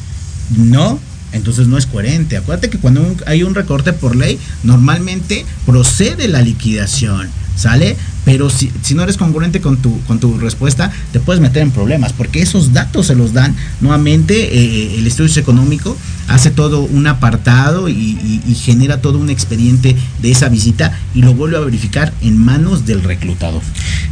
[0.57, 1.00] No,
[1.33, 2.37] entonces no es coherente.
[2.37, 7.29] Acuérdate que cuando hay un recorte por ley, normalmente procede la liquidación,
[7.61, 7.96] ¿sale?
[8.25, 12.12] pero si, no eres congruente con tu, con tu respuesta, te puedes meter en problemas,
[12.12, 15.96] porque esos datos se los dan nuevamente eh, el estudio económico,
[16.29, 18.18] hace todo un apartado y,
[18.61, 23.03] genera todo un expediente de esa visita y lo vuelve a verificar en manos del
[23.03, 23.62] reclutador.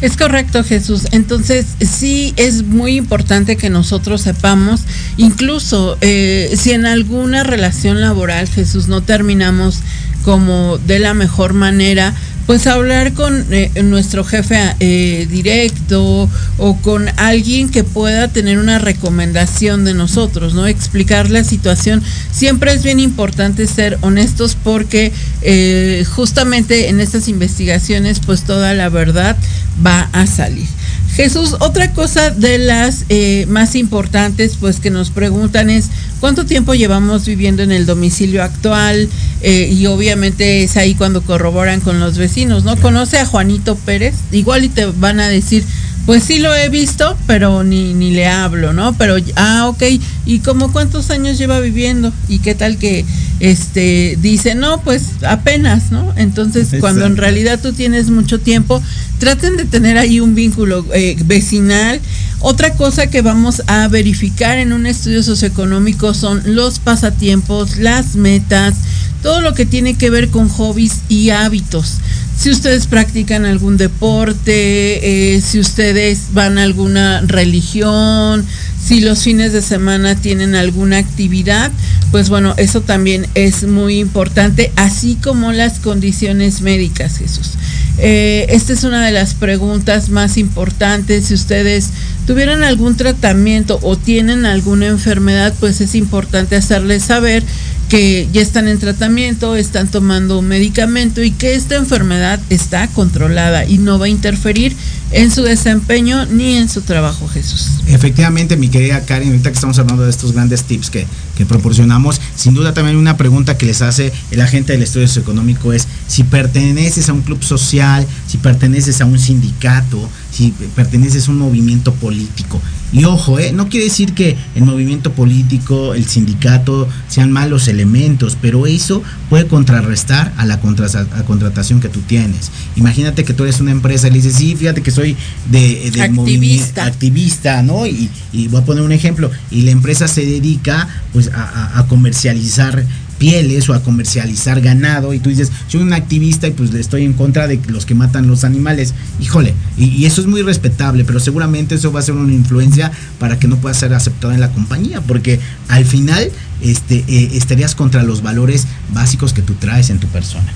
[0.00, 1.06] Es correcto, Jesús.
[1.12, 4.80] Entonces, sí es muy importante que nosotros sepamos,
[5.16, 9.80] incluso eh, si en alguna relación laboral, Jesús, no terminamos
[10.24, 12.14] como de la mejor manera,
[12.48, 18.78] pues hablar con eh, nuestro jefe eh, directo o con alguien que pueda tener una
[18.78, 20.66] recomendación de nosotros, ¿no?
[20.66, 22.02] Explicar la situación.
[22.32, 28.88] Siempre es bien importante ser honestos porque eh, justamente en estas investigaciones pues toda la
[28.88, 29.37] verdad
[29.84, 30.77] va a salir.
[31.18, 35.88] Jesús, otra cosa de las eh, más importantes, pues que nos preguntan es
[36.20, 39.09] cuánto tiempo llevamos viviendo en el domicilio actual
[39.40, 42.76] eh, y obviamente es ahí cuando corroboran con los vecinos, ¿no?
[42.76, 45.64] Conoce a Juanito Pérez, igual y te van a decir,
[46.09, 48.97] pues sí lo he visto, pero ni, ni le hablo, ¿no?
[48.97, 49.83] Pero, ah, ok,
[50.25, 52.14] ¿y como cuántos años lleva viviendo?
[52.31, 53.05] ¿Y qué tal que
[53.40, 56.14] este dice, no, pues apenas, ¿no?
[56.16, 58.83] Entonces, cuando en realidad tú tienes mucho tiempo,
[59.18, 62.01] traten de tener ahí un vínculo eh, vecinal.
[62.40, 68.77] Otra cosa que vamos a verificar en un estudio socioeconómico son los pasatiempos, las metas,
[69.23, 71.99] todo lo que tiene que ver con hobbies y hábitos
[72.38, 78.46] si ustedes practican algún deporte, eh, si ustedes van a alguna religión,
[78.81, 81.72] si los fines de semana tienen alguna actividad,
[82.12, 87.55] pues bueno, eso también es muy importante, así como las condiciones médicas, Jesús.
[87.98, 91.27] Eh, esta es una de las preguntas más importantes.
[91.27, 91.90] Si ustedes
[92.24, 97.42] tuvieran algún tratamiento o tienen alguna enfermedad, pues es importante hacerles saber
[97.88, 103.64] que ya están en tratamiento, están tomando un medicamento y que esta enfermedad está controlada
[103.64, 104.77] y no va a interferir
[105.11, 107.81] en su desempeño ni en su trabajo, Jesús.
[107.87, 112.20] Efectivamente, mi querida Karen, ahorita que estamos hablando de estos grandes tips que, que proporcionamos,
[112.37, 116.24] sin duda también una pregunta que les hace el agente del estudio socioeconómico es si
[116.24, 121.92] perteneces a un club social, si perteneces a un sindicato, si perteneces a un movimiento
[121.94, 122.61] político.
[122.92, 128.38] Y ojo, eh, no quiere decir que el movimiento político, el sindicato sean malos elementos,
[128.40, 132.53] pero eso puede contrarrestar a la, contratación que tú tienes.
[132.77, 135.16] Imagínate que tú eres una empresa y le dices, sí, fíjate que soy
[135.51, 136.87] de, activista.
[136.87, 137.85] activista, ¿no?
[137.85, 138.09] Y,
[138.48, 142.85] voy a poner un ejemplo, y la empresa se dedica pues a comercializar
[143.18, 147.12] pieles o a comercializar ganado y tú dices, soy un activista y pues estoy en
[147.12, 148.94] contra de los que matan los animales.
[149.20, 153.38] Híjole, y, eso es muy respetable, pero seguramente eso va a ser una influencia para
[153.38, 156.31] que no pueda ser aceptado en la compañía, porque al final
[156.62, 160.52] este, eh, estarías contra los valores básicos que tú traes en tu persona.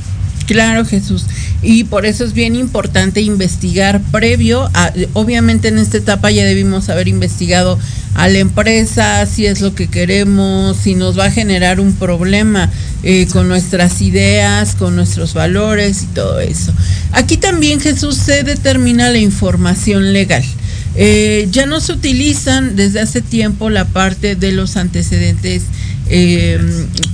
[0.53, 1.25] Claro, Jesús.
[1.63, 4.71] Y por eso es bien importante investigar previo.
[5.15, 7.79] Obviamente en esta etapa ya debimos haber investigado
[8.15, 12.71] a la empresa, si es lo que queremos, si nos va a generar un problema
[13.03, 16.75] eh, con nuestras ideas, con nuestros valores y todo eso.
[17.13, 20.45] Aquí también Jesús se determina la información legal.
[20.97, 25.63] Eh, ya no se utilizan desde hace tiempo la parte de los antecedentes
[26.15, 26.61] eh,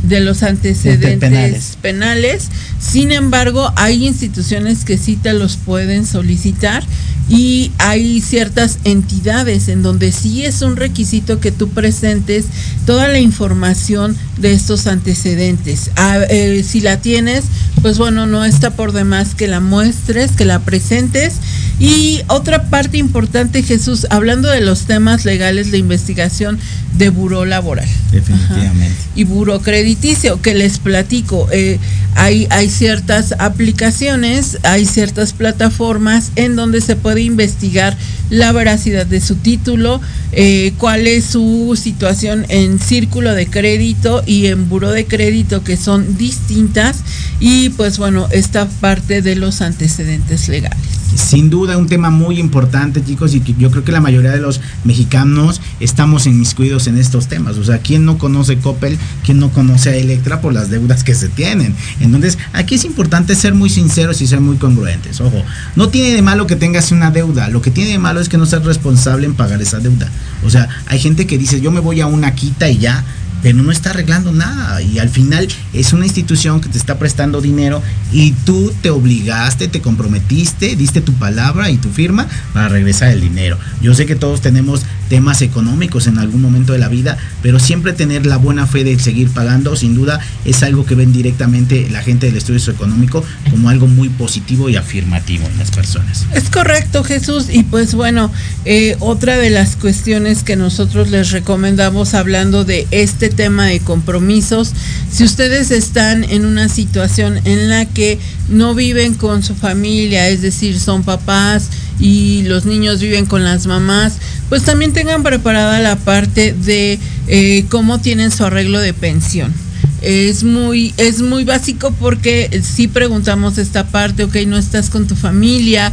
[0.02, 2.48] de los antecedentes penales.
[2.80, 6.82] Sin embargo, hay instituciones que sí te los pueden solicitar
[7.28, 12.46] y hay ciertas entidades en donde sí es un requisito que tú presentes
[12.86, 15.90] toda la información de estos antecedentes.
[15.96, 17.44] Ah, eh, si la tienes,
[17.82, 21.34] pues bueno, no está por demás que la muestres, que la presentes.
[21.78, 26.58] Y otra parte importante, Jesús, hablando de los temas legales, de investigación
[26.98, 27.88] de buró laboral.
[28.12, 28.96] Definitivamente.
[29.14, 31.48] Y buró crediticio, que les platico.
[31.52, 31.78] Eh,
[32.14, 37.96] hay, hay ciertas aplicaciones, hay ciertas plataformas en donde se puede investigar
[38.30, 40.00] la veracidad de su título,
[40.32, 45.76] eh, cuál es su situación en círculo de crédito y en buro de crédito, que
[45.76, 46.98] son distintas,
[47.40, 50.97] y pues bueno, esta parte de los antecedentes legales.
[51.14, 54.60] Sin duda, un tema muy importante, chicos, y yo creo que la mayoría de los
[54.84, 57.56] mexicanos estamos inmiscuidos en estos temas.
[57.56, 58.98] O sea, ¿quién no conoce Coppel?
[59.24, 61.74] ¿Quién no conoce a Electra por las deudas que se tienen?
[62.00, 65.20] Entonces, aquí es importante ser muy sinceros y ser muy congruentes.
[65.20, 65.42] Ojo,
[65.76, 68.38] no tiene de malo que tengas una deuda, lo que tiene de malo es que
[68.38, 70.08] no seas responsable en pagar esa deuda.
[70.44, 73.04] O sea, hay gente que dice, yo me voy a una quita y ya,
[73.42, 77.40] pero no está arreglando nada y al final es una institución que te está prestando
[77.40, 77.82] dinero
[78.12, 83.20] y tú te obligaste, te comprometiste, diste tu palabra y tu firma para regresar el
[83.20, 83.58] dinero.
[83.80, 87.92] Yo sé que todos tenemos temas económicos en algún momento de la vida, pero siempre
[87.92, 92.02] tener la buena fe de seguir pagando, sin duda, es algo que ven directamente la
[92.02, 96.26] gente del estudio económico como algo muy positivo y afirmativo en las personas.
[96.34, 97.46] Es correcto, Jesús.
[97.50, 98.30] Y pues bueno,
[98.64, 104.72] eh, otra de las cuestiones que nosotros les recomendamos hablando de este tema de compromisos,
[105.10, 108.18] si ustedes están en una situación en la que
[108.48, 111.68] no viven con su familia, es decir, son papás
[111.98, 114.14] y los niños viven con las mamás,
[114.48, 119.52] pues también tengan preparada la parte de eh, cómo tienen su arreglo de pensión.
[120.00, 125.16] Es muy, es muy básico porque si preguntamos esta parte, ok, no estás con tu
[125.16, 125.92] familia,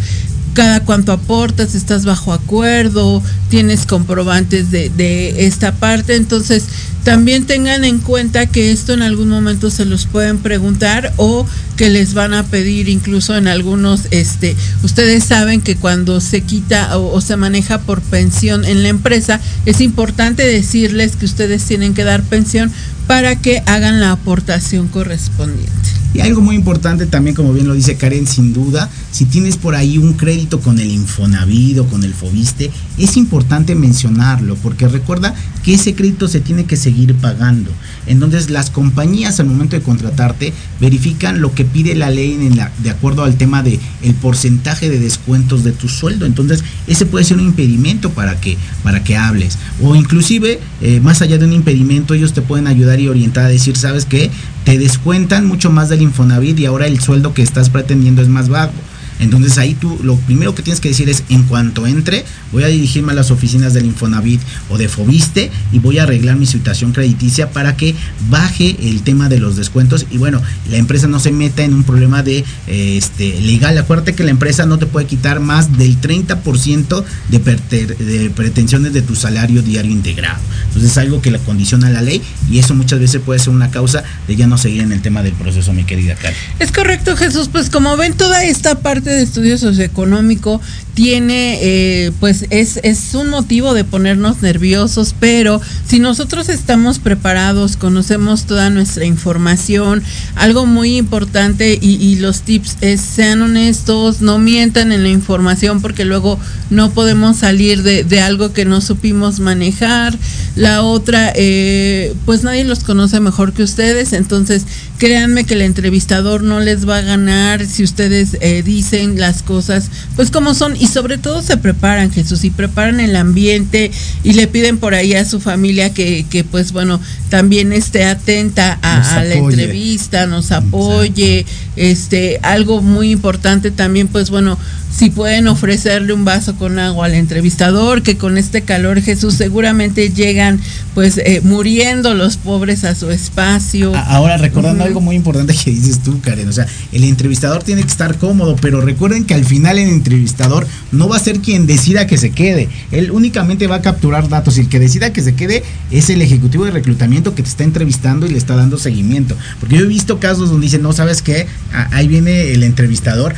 [0.55, 6.15] cada cuánto aportas, estás bajo acuerdo, tienes comprobantes de, esta parte.
[6.15, 6.63] Entonces,
[7.03, 11.45] también tengan en cuenta que esto en algún momento se los pueden preguntar o
[11.77, 16.97] que les van a pedir incluso en algunos, este, ustedes saben que cuando se quita
[16.97, 22.05] o se maneja por pensión en la empresa, es importante decirles que ustedes tienen que
[22.05, 22.71] dar pensión
[23.07, 25.94] para que hagan la aportación correspondiente.
[26.15, 29.75] Y algo muy importante también, como bien lo dice Karen, sin duda, si tienes por
[29.75, 35.35] ahí un crédito con el Infonavit o con el Fobiste, es importante mencionarlo, porque recuerda
[35.65, 37.71] que ese crédito se tiene que seguir pagando.
[38.05, 42.37] Entonces las compañías al momento de contratarte verifican lo que pide la ley
[42.83, 46.27] de acuerdo al tema de el porcentaje de descuentos de tu sueldo.
[46.27, 49.57] Entonces ese puede ser un impedimento para que, para que hables.
[49.81, 53.49] O inclusive, eh, más allá de un impedimento, ellos te pueden ayudar y orientar a
[53.49, 54.29] decir, ¿sabes qué?
[54.65, 58.49] Te descuentan mucho más del Infonavit y ahora el sueldo que estás pretendiendo es más
[58.49, 58.73] bajo.
[59.19, 62.67] Entonces ahí tú lo primero que tienes que decir es en cuanto entre voy a
[62.67, 66.91] dirigirme a las oficinas del Infonavit o de Fobiste y voy a arreglar mi situación
[66.91, 67.95] crediticia para que
[68.29, 71.83] baje el tema de los descuentos y bueno, la empresa no se meta en un
[71.83, 73.77] problema de este legal.
[73.77, 79.01] Acuérdate que la empresa no te puede quitar más del 30% de, de pretensiones de
[79.01, 80.39] tu salario diario integrado.
[80.67, 83.71] Entonces es algo que le condiciona la ley y eso muchas veces puede ser una
[83.71, 86.37] causa de ya no seguir en el tema del proceso, mi querida Karen.
[86.59, 87.49] Es correcto, Jesús.
[87.51, 90.61] Pues como ven toda esta parte de estudio socioeconómico
[90.95, 97.75] tiene, eh, pues es, es un motivo de ponernos nerviosos, pero si nosotros estamos preparados,
[97.75, 100.01] conocemos toda nuestra información,
[100.35, 106.05] algo muy importante y, los tips es sean honestos, no mientan en la información porque
[106.05, 106.39] luego
[106.69, 110.17] no podemos salir de, de algo que no supimos manejar.
[110.55, 114.65] La otra, eh, pues nadie los conoce mejor que ustedes, entonces
[114.97, 119.89] créanme que el entrevistador no les va a ganar si ustedes eh, dicen las cosas,
[120.15, 123.89] pues como son y sobre todo se preparan, Jesús, y preparan el ambiente
[124.23, 128.77] y le piden por ahí a su familia que, que pues bueno, también esté atenta
[128.83, 131.64] a, a la entrevista, nos apoye, Exacto.
[131.75, 134.57] Este, algo muy importante también, pues bueno,
[134.95, 140.09] si pueden ofrecerle un vaso con agua al entrevistador, que con este calor Jesús seguramente
[140.09, 140.61] llegan
[140.93, 143.93] pues eh, muriendo los pobres a su espacio.
[143.93, 144.87] Ahora recordando uh -huh.
[144.87, 148.55] algo muy importante que dices tú, Karen, o sea, el entrevistador tiene que estar cómodo,
[148.55, 152.29] pero recuerden que al final el entrevistador no va a ser quien decida que se
[152.29, 156.09] quede, él únicamente va a capturar datos y el que decida que se quede es
[156.09, 159.83] el ejecutivo de reclutamiento que te está entrevistando y le está dando seguimiento, porque yo
[159.83, 161.47] he visto casos donde dicen, no, ¿sabes qué?
[161.91, 163.35] Ahí viene el entrevistador,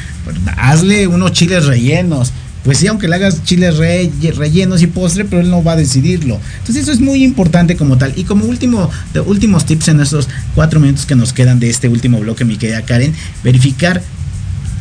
[0.57, 2.33] hazle unos chiles rellenos.
[2.63, 5.75] Pues sí, aunque le hagas chiles re, rellenos y postre, pero él no va a
[5.77, 6.37] decidirlo.
[6.59, 8.11] Entonces eso es muy importante como tal.
[8.17, 11.87] Y como último, de últimos tips en estos cuatro minutos que nos quedan de este
[11.87, 14.03] último bloque, mi querida Karen, verificar,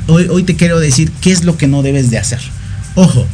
[0.09, 2.41] hoy, hoy te quiero decir qué es lo que no debes de hacer.
[2.97, 3.25] Ojo,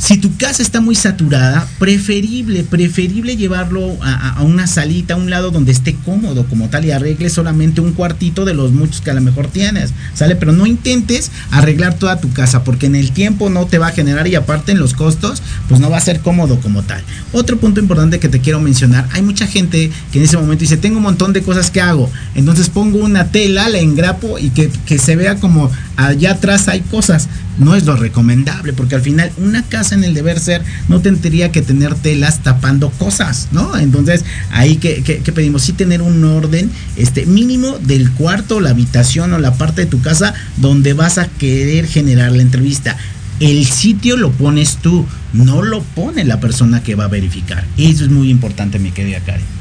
[0.00, 5.28] si tu casa está muy saturada, preferible, preferible llevarlo a, a, una salita, a un
[5.28, 9.10] lado donde esté cómodo como tal y arregle solamente un cuartito de los muchos que
[9.10, 10.36] a lo mejor tienes, ¿sale?
[10.36, 13.92] Pero no intentes arreglar toda tu casa porque en el tiempo no te va a
[13.92, 17.02] generar y aparte en los costos, pues no va a ser cómodo como tal.
[17.34, 20.78] Otro punto importante que te quiero mencionar, hay mucha gente que en ese momento dice,
[20.78, 24.70] tengo un montón de cosas que hago, entonces pongo una tela, la engrapo y que,
[24.86, 27.28] que se vea como allá atrás hay cosas.
[27.58, 31.52] No es lo recomendable porque al final una casa en el deber ser no tendría
[31.52, 33.76] que tener telas tapando cosas, ¿no?
[33.76, 39.32] Entonces, ahí que, que, pedimos, sí tener un orden este mínimo del cuarto, la habitación
[39.32, 42.96] o la parte de tu casa donde vas a querer generar la entrevista.
[43.38, 47.64] El sitio lo pones tú, no lo pone la persona que va a verificar.
[47.78, 49.59] Eso es muy importante, mi querida Karen.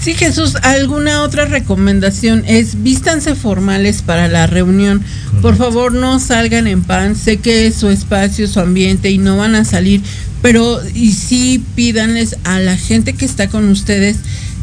[0.00, 5.00] Sí, Jesús, alguna otra recomendación es vístanse formales para la reunión.
[5.00, 5.42] Correcto.
[5.42, 7.14] Por favor, no salgan en pan.
[7.14, 10.00] Sé que es su espacio, su ambiente y no van a salir,
[10.40, 14.16] pero y sí pídanles a la gente que está con ustedes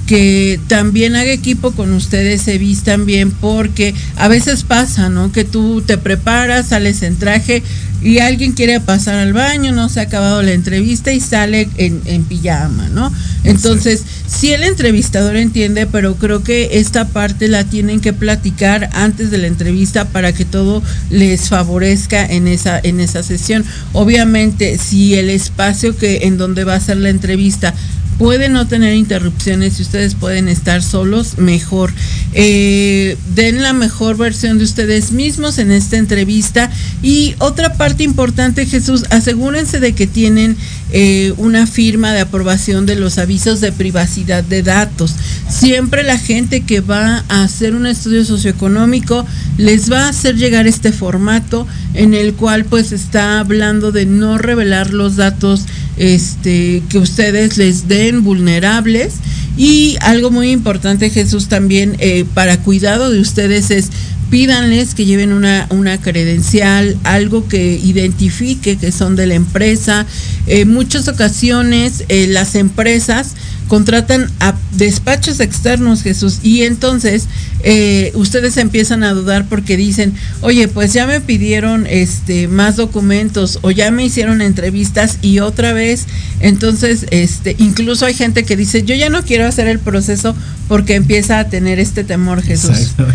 [0.07, 5.31] que también haga equipo con ustedes, se vistan bien, porque a veces pasa, ¿no?
[5.31, 7.61] Que tú te preparas, sales en traje
[8.01, 12.01] y alguien quiere pasar al baño, no se ha acabado la entrevista y sale en,
[12.05, 13.11] en pijama, ¿no?
[13.43, 19.31] Entonces, sí el entrevistador entiende, pero creo que esta parte la tienen que platicar antes
[19.31, 23.65] de la entrevista para que todo les favorezca en esa, en esa sesión.
[23.93, 27.73] Obviamente, si el espacio que en donde va a ser la entrevista
[28.17, 31.93] puede no tener interrupciones y ustedes pueden estar solos, mejor.
[32.33, 36.71] Eh, den la mejor versión de ustedes mismos en esta entrevista.
[37.01, 40.57] Y otra parte importante, Jesús, asegúrense de que tienen
[40.91, 45.15] eh, una firma de aprobación de los avisos de privacidad de datos.
[45.49, 49.25] Siempre la gente que va a hacer un estudio socioeconómico
[49.57, 54.37] les va a hacer llegar este formato en el cual pues está hablando de no
[54.37, 55.65] revelar los datos
[55.97, 59.15] este, que ustedes les den vulnerables.
[59.57, 63.89] Y algo muy importante, Jesús, también eh, para cuidado de ustedes es
[64.29, 70.05] pídanles que lleven una, una credencial, algo que identifique que son de la empresa.
[70.47, 73.35] En muchas ocasiones eh, las empresas
[73.67, 77.27] contratan a despachos externos, Jesús, y entonces
[77.63, 83.59] eh, ustedes empiezan a dudar porque dicen, oye, pues ya me pidieron este más documentos
[83.61, 86.05] o ya me hicieron entrevistas y otra vez,
[86.39, 90.35] entonces, este, incluso hay gente que dice, yo ya no quiero hacer el proceso
[90.67, 92.69] porque empieza a tener este temor, Jesús.
[92.69, 93.07] Exacto.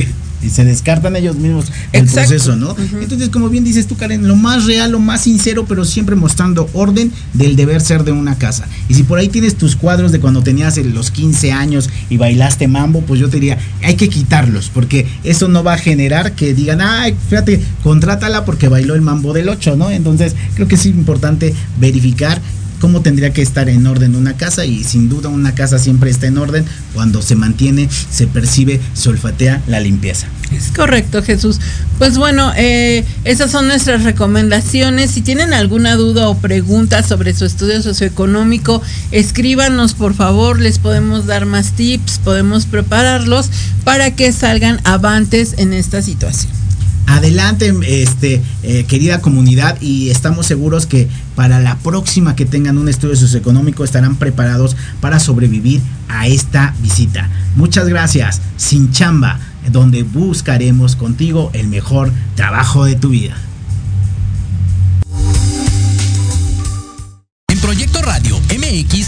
[0.43, 2.29] Y se descartan ellos mismos el Exacto.
[2.29, 2.77] proceso, ¿no?
[3.01, 6.69] Entonces, como bien dices tú, Karen, lo más real, lo más sincero, pero siempre mostrando
[6.73, 8.67] orden del deber ser de una casa.
[8.89, 12.69] Y si por ahí tienes tus cuadros de cuando tenías los 15 años y bailaste
[12.69, 16.55] mambo, pues yo te diría, hay que quitarlos, porque eso no va a generar que
[16.55, 19.91] digan, ay, fíjate, contrátala porque bailó el mambo del 8, ¿no?
[19.91, 22.41] Entonces, creo que es importante verificar
[22.83, 26.27] cómo tendría que estar en orden una casa y sin duda una casa siempre está
[26.27, 26.65] en orden
[26.95, 30.27] cuando se mantiene, se percibe, se olfatea la limpieza.
[30.51, 31.61] Es correcto, Jesús.
[31.99, 35.13] Pues bueno, eh, esas son nuestras recomendaciones.
[35.13, 41.27] Si tienen alguna duda o pregunta sobre su estudio socioeconómico, escríbanos por favor, les podemos
[41.27, 43.49] dar más tips, podemos prepararlos
[43.85, 46.62] para que salgan avantes en esta situación.
[47.13, 52.89] Adelante, este, eh, querida comunidad, y estamos seguros que para la próxima que tengan un
[52.89, 57.29] estudio socioeconómico estarán preparados para sobrevivir a esta visita.
[57.55, 59.39] Muchas gracias, Sin Chamba,
[59.71, 63.37] donde buscaremos contigo el mejor trabajo de tu vida.
[67.49, 69.02] En Proyecto Radio MX,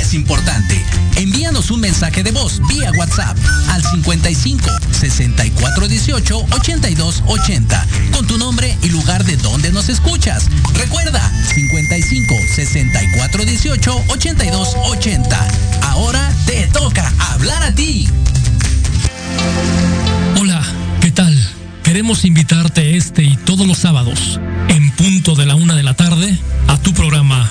[0.00, 0.82] es importante.
[1.16, 3.36] Envíanos un mensaje de voz vía WhatsApp
[3.68, 10.48] al 55 64 18 82 80 con tu nombre y lugar de donde nos escuchas.
[10.74, 11.20] Recuerda
[11.54, 15.48] 55 64 18 82 80.
[15.82, 18.08] Ahora te toca hablar a ti.
[20.40, 20.62] Hola,
[21.00, 21.36] ¿qué tal?
[21.82, 26.38] Queremos invitarte este y todos los sábados, en punto de la una de la tarde,
[26.68, 27.50] a tu programa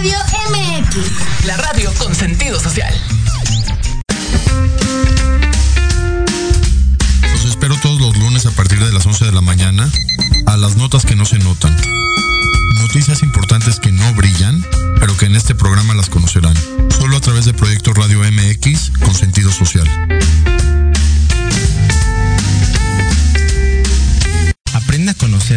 [0.00, 1.44] Radio MX.
[1.44, 2.90] La radio con sentido social.
[7.30, 9.90] Los espero todos los lunes a partir de las 11 de la mañana
[10.46, 11.76] a las notas que no se notan.
[12.76, 14.64] Noticias importantes que no brillan,
[15.00, 16.54] pero que en este programa las conocerán.
[16.98, 19.86] Solo a través de Proyecto Radio MX con sentido social.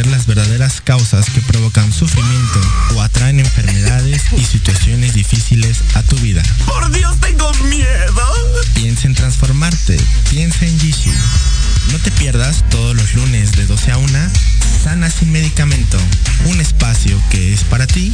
[0.03, 2.59] Conocer las verdaderas causas que provocan sufrimiento
[2.95, 6.41] o atraen enfermedades y situaciones difíciles a tu vida.
[6.65, 8.61] Por Dios, tengo miedo.
[8.73, 9.97] Piensa en transformarte.
[10.29, 11.11] Piensa en Jishu.
[11.91, 14.19] No te pierdas todos los lunes de 12 a 1
[14.83, 15.97] Sana sin medicamento.
[16.45, 18.13] Un espacio que es para ti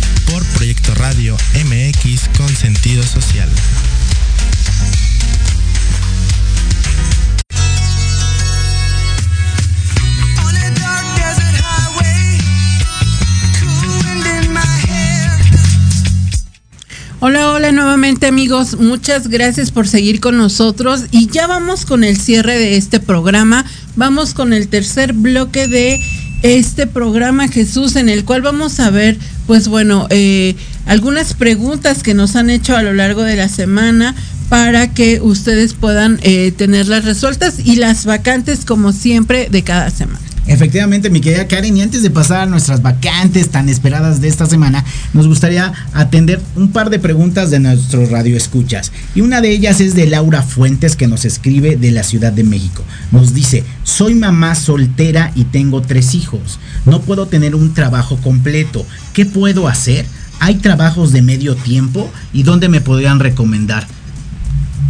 [17.22, 21.04] Hola, hola nuevamente amigos, muchas gracias por seguir con nosotros.
[21.12, 23.66] Y ya vamos con el cierre de este programa,
[23.98, 26.00] vamos con el tercer bloque de
[26.44, 29.18] este programa Jesús en el cual vamos a ver
[29.48, 30.56] pues bueno eh,
[30.86, 34.16] algunas preguntas que nos han hecho a lo largo de la semana
[34.48, 40.29] para que ustedes puedan eh, tenerlas resueltas y las vacantes como siempre de cada semana.
[40.50, 44.48] Efectivamente, mi querida Karen, y antes de pasar a nuestras vacantes tan esperadas de esta
[44.48, 44.84] semana,
[45.14, 48.92] nos gustaría atender un par de preguntas de nuestros radioescuchas.
[49.14, 52.44] Y una de ellas es de Laura Fuentes, que nos escribe de la Ciudad de
[52.44, 52.84] México.
[53.12, 56.60] Nos dice, soy mamá soltera y tengo tres hijos.
[56.84, 58.88] No puedo tener un trabajo completo.
[59.14, 60.08] ¿Qué puedo hacer?
[60.40, 62.12] ¿Hay trabajos de medio tiempo?
[62.34, 63.86] ¿Y dónde me podrían recomendar?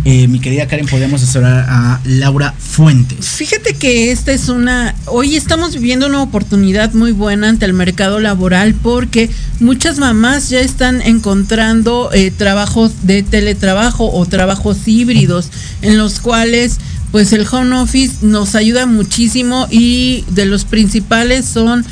[0.06, 3.28] Eh, mi querida Karen, podemos asesorar a Laura Fuentes.
[3.28, 8.20] Fíjate que esta es una, hoy estamos viviendo una oportunidad muy buena ante el mercado
[8.20, 9.30] laboral porque
[9.60, 15.50] muchas mamás ya están encontrando eh, trabajos de teletrabajo o trabajos híbridos
[15.82, 16.78] en los cuales
[17.12, 21.84] pues el home office nos ayuda muchísimo y de los principales son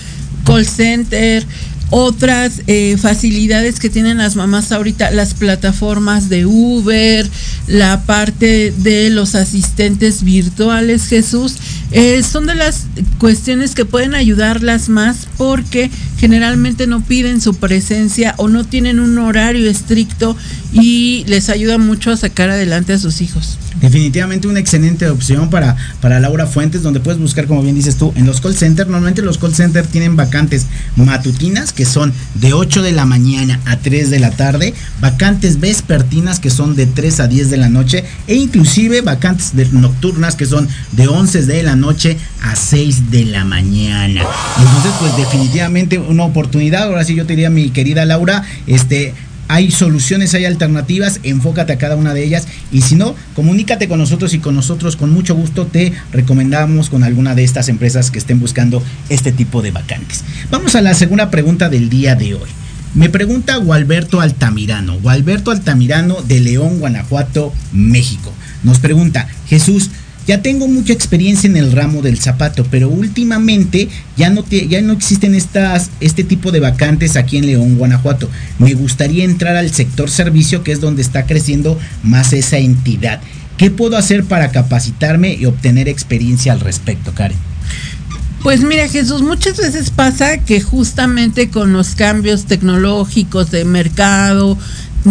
[0.45, 1.45] call center,
[1.89, 7.29] otras eh, facilidades que tienen las mamás ahorita, las plataformas de Uber,
[7.67, 11.55] la parte de los asistentes virtuales, Jesús,
[11.91, 12.87] eh, son de las
[13.19, 19.17] cuestiones que pueden ayudarlas más porque generalmente no piden su presencia o no tienen un
[19.19, 20.35] horario estricto
[20.73, 23.57] y les ayuda mucho a sacar adelante a sus hijos.
[23.81, 28.11] Definitivamente una excelente opción para, para Laura Fuentes, donde puedes buscar, como bien dices tú,
[28.15, 28.89] en los call centers.
[28.89, 30.65] Normalmente los call centers tienen vacantes
[30.95, 36.39] matutinas, que son de 8 de la mañana a 3 de la tarde, vacantes vespertinas,
[36.39, 40.67] que son de 3 a 10 de la noche, e inclusive vacantes nocturnas, que son
[40.93, 44.23] de 11 de la noche a 6 de la mañana.
[44.57, 46.83] Entonces, pues definitivamente una oportunidad.
[46.83, 49.13] Ahora sí yo te diría, mi querida Laura, este
[49.47, 53.99] hay soluciones, hay alternativas, enfócate a cada una de ellas y si no, comunícate con
[53.99, 58.19] nosotros y con nosotros con mucho gusto te recomendamos con alguna de estas empresas que
[58.19, 60.23] estén buscando este tipo de vacantes.
[60.51, 62.49] Vamos a la segunda pregunta del día de hoy.
[62.93, 68.33] Me pregunta Gualberto Altamirano, Gualberto Altamirano de León, Guanajuato, México.
[68.63, 69.91] Nos pregunta, Jesús,
[70.27, 74.91] ya tengo mucha experiencia en el ramo del zapato, pero últimamente ya no, ya no
[74.93, 78.29] existen estas, este tipo de vacantes aquí en León, Guanajuato.
[78.59, 83.21] Me gustaría entrar al sector servicio, que es donde está creciendo más esa entidad.
[83.57, 87.37] ¿Qué puedo hacer para capacitarme y obtener experiencia al respecto, Karen?
[88.43, 94.57] Pues mira Jesús, muchas veces pasa que justamente con los cambios tecnológicos de mercado,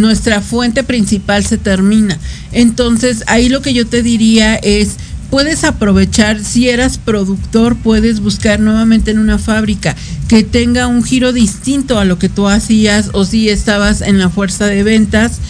[0.01, 2.19] nuestra fuente principal se termina.
[2.53, 4.97] Entonces, ahí lo que yo te diría es,
[5.31, 9.97] puedes aprovechar, si eras productor, puedes buscar nuevamente en una fábrica
[10.29, 14.29] que tenga un giro distinto a lo que tú hacías o si estabas en la
[14.29, 15.41] fuerza de ventas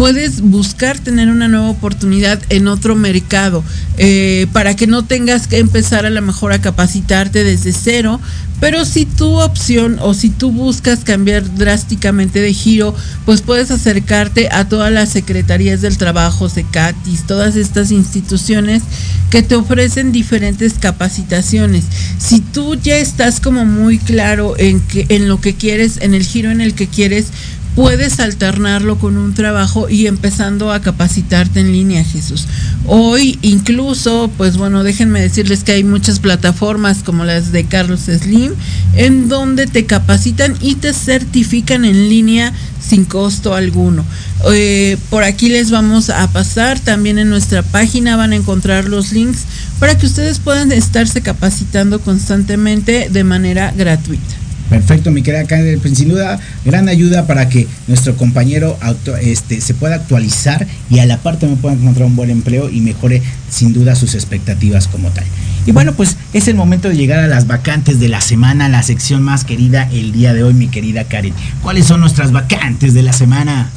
[0.00, 3.62] puedes buscar tener una nueva oportunidad en otro mercado
[3.98, 8.18] eh, para que no tengas que empezar a lo mejor a capacitarte desde cero,
[8.60, 12.94] pero si tu opción o si tú buscas cambiar drásticamente de giro,
[13.26, 18.82] pues puedes acercarte a todas las secretarías del trabajo, Secatis, todas estas instituciones
[19.28, 21.84] que te ofrecen diferentes capacitaciones.
[22.18, 26.24] Si tú ya estás como muy claro en que en lo que quieres, en el
[26.24, 27.26] giro en el que quieres,
[27.74, 32.46] puedes alternarlo con un trabajo y empezando a capacitarte en línea, Jesús.
[32.86, 38.52] Hoy incluso, pues bueno, déjenme decirles que hay muchas plataformas como las de Carlos Slim,
[38.96, 44.04] en donde te capacitan y te certifican en línea sin costo alguno.
[44.52, 49.12] Eh, por aquí les vamos a pasar, también en nuestra página van a encontrar los
[49.12, 49.44] links
[49.78, 54.39] para que ustedes puedan estarse capacitando constantemente de manera gratuita.
[54.70, 58.78] Perfecto, mi querida Karen, pues, sin duda gran ayuda para que nuestro compañero
[59.20, 62.80] este, se pueda actualizar y a la parte me pueda encontrar un buen empleo y
[62.80, 65.24] mejore sin duda sus expectativas como tal.
[65.66, 68.84] Y bueno, pues es el momento de llegar a las vacantes de la semana, la
[68.84, 71.34] sección más querida el día de hoy, mi querida Karen.
[71.62, 73.70] ¿Cuáles son nuestras vacantes de la semana?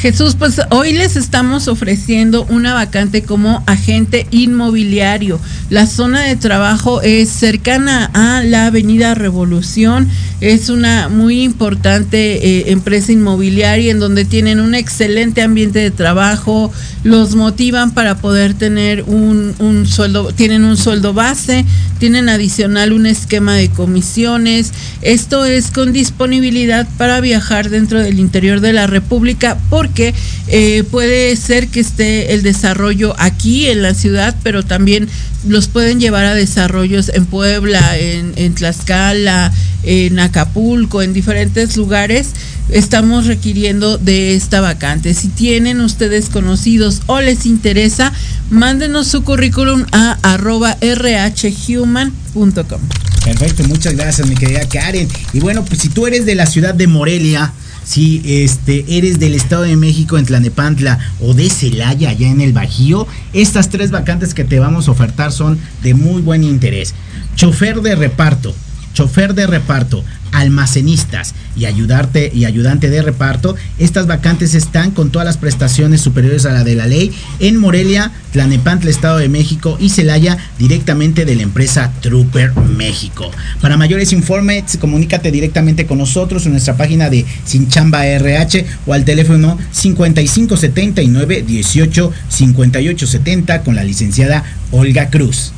[0.00, 5.38] Jesús, pues hoy les estamos ofreciendo una vacante como agente inmobiliario.
[5.68, 10.08] La zona de trabajo es cercana a la Avenida Revolución.
[10.40, 16.72] Es una muy importante eh, empresa inmobiliaria en donde tienen un excelente ambiente de trabajo.
[17.04, 21.66] Los motivan para poder tener un, un sueldo, tienen un sueldo base,
[21.98, 24.72] tienen adicional un esquema de comisiones.
[25.02, 29.58] Esto es con disponibilidad para viajar dentro del interior de la República.
[29.68, 30.14] Porque porque
[30.46, 35.08] eh, puede ser que esté el desarrollo aquí en la ciudad, pero también
[35.48, 42.28] los pueden llevar a desarrollos en Puebla, en, Tlaxcala, en Acapulco, en diferentes lugares
[42.68, 45.12] estamos requiriendo de esta vacante.
[45.12, 48.12] Si tienen ustedes conocidos o les interesa,
[48.48, 52.80] mándenos su currículum a arroba rhhuman.com.
[53.24, 55.08] Perfecto, muchas gracias mi querida Karen.
[55.32, 57.52] Y bueno, pues si tú eres de la ciudad de Morelia,
[57.84, 62.52] si este, eres del Estado de México en Tlanepantla o de Celaya allá en el
[62.52, 66.94] Bajío, estas tres vacantes que te vamos a ofertar son de muy buen interés.
[67.36, 68.54] Chofer de reparto,
[68.92, 73.56] chofer de reparto, almacenistas y ayudarte y ayudante de reparto.
[73.78, 78.12] Estas vacantes están con todas las prestaciones superiores a la de la ley en Morelia,
[78.32, 83.30] Tlanepantla, Estado de México y Celaya directamente de la empresa Trooper México.
[83.60, 89.04] Para mayores informes, comunícate directamente con nosotros en nuestra página de Sinchamba RH o al
[89.04, 95.52] teléfono 5579 18 58 70 con la licenciada Olga Cruz.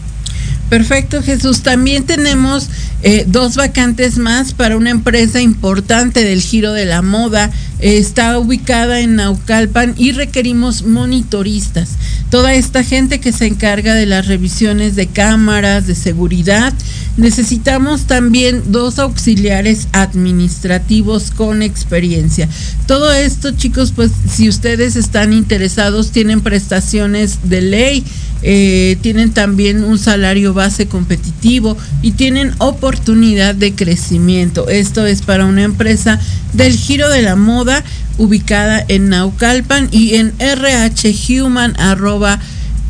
[0.73, 1.61] Perfecto, Jesús.
[1.61, 2.70] También tenemos
[3.03, 7.51] eh, dos vacantes más para una empresa importante del giro de la moda.
[7.83, 11.97] Está ubicada en Naucalpan y requerimos monitoristas.
[12.30, 16.72] Toda esta gente que se encarga de las revisiones de cámaras, de seguridad.
[17.16, 22.49] Necesitamos también dos auxiliares administrativos con experiencia.
[22.87, 28.05] Todo esto, chicos, pues si ustedes están interesados, tienen prestaciones de ley
[28.45, 34.68] eh, tienen también un salario base competitivo y tienen oportunidad de crecimiento.
[34.68, 36.18] Esto es para una empresa
[36.53, 37.72] del giro de la moda
[38.18, 41.75] ubicada en Naucalpan y en rhhuman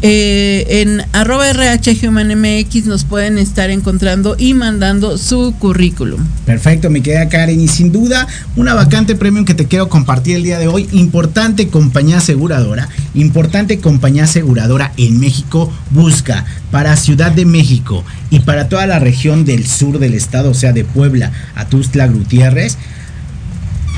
[0.05, 6.27] eh, en arroba RHHumanMX nos pueden estar encontrando y mandando su currículum.
[6.45, 7.61] Perfecto, me queda Karen.
[7.61, 8.27] Y sin duda,
[8.57, 10.89] una vacante premium que te quiero compartir el día de hoy.
[10.91, 12.89] Importante compañía aseguradora.
[13.15, 19.45] Importante compañía aseguradora en México busca para Ciudad de México y para toda la región
[19.45, 22.77] del sur del estado, o sea, de Puebla a Tuzla Gutiérrez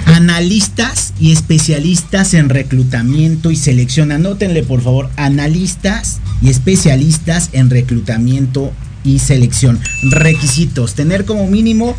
[0.06, 4.12] analistas y especialistas en reclutamiento y selección.
[4.12, 8.72] Anótenle por favor, analistas y especialistas en reclutamiento
[9.04, 9.78] y selección.
[10.02, 11.96] Requisitos, tener como mínimo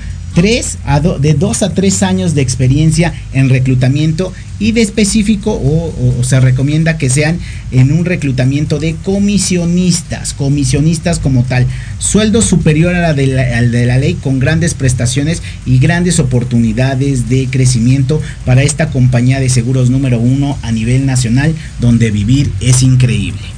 [0.84, 6.40] a de dos a tres años de experiencia en reclutamiento y de específico o, se
[6.42, 7.40] recomienda que sean
[7.72, 11.66] en un reclutamiento de comisionistas, comisionistas como tal,
[12.00, 17.48] sueldo superior a la, al de la ley con grandes prestaciones y grandes oportunidades de
[17.50, 23.56] crecimiento para esta compañía de seguros número uno a nivel nacional donde vivir es increíble.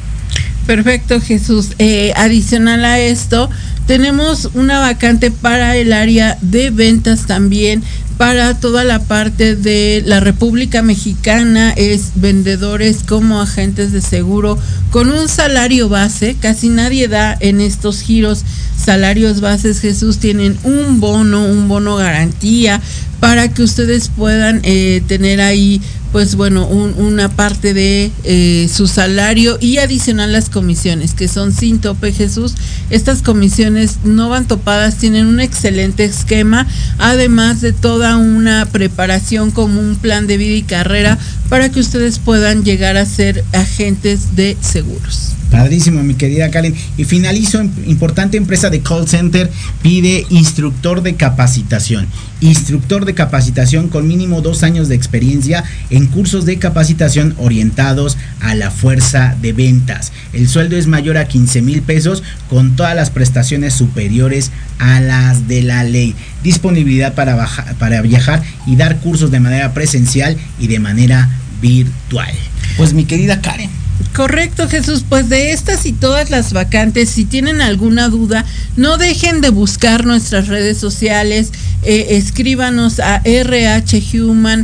[0.68, 1.70] Perfecto, Jesús.
[1.80, 3.50] Eh, adicional a esto,
[3.88, 7.82] tenemos una vacante para el área de ventas también
[8.18, 14.58] para toda la parte de la República Mexicana es vendedores como agentes de seguro
[14.90, 18.44] con un salario base, casi nadie da en estos giros
[18.78, 22.82] salarios bases, Jesús, tienen un bono, un bono garantía
[23.20, 29.58] para que ustedes puedan eh, tener ahí pues bueno, una parte de eh, su salario
[29.60, 32.56] y adicional las comisiones, que son sin tope Jesús.
[32.90, 36.66] Estas comisiones no van topadas, tienen un excelente esquema,
[36.98, 41.18] además de toda una preparación como un plan de vida y carrera
[41.50, 45.37] para que ustedes puedan llegar a ser agentes de seguros.
[45.52, 46.76] Padrísimo, mi querida Karen.
[46.98, 49.50] Y finalizo, importante empresa de call center
[49.82, 52.08] pide instructor de capacitación.
[52.42, 58.56] Instructor de capacitación con mínimo dos años de experiencia en cursos de capacitación orientados a
[58.56, 60.12] la fuerza de ventas.
[60.34, 65.48] El sueldo es mayor a 15 mil pesos con todas las prestaciones superiores a las
[65.48, 66.14] de la ley.
[66.44, 67.48] Disponibilidad para,
[67.80, 71.30] para viajar y dar cursos de manera presencial y de manera
[71.62, 72.34] virtual.
[72.76, 73.77] Pues mi querida Karen.
[74.16, 75.04] Correcto, Jesús.
[75.08, 78.46] Pues de estas y todas las vacantes, si tienen alguna duda,
[78.76, 81.52] no dejen de buscar nuestras redes sociales,
[81.84, 84.58] eh, escríbanos a rhhuman.com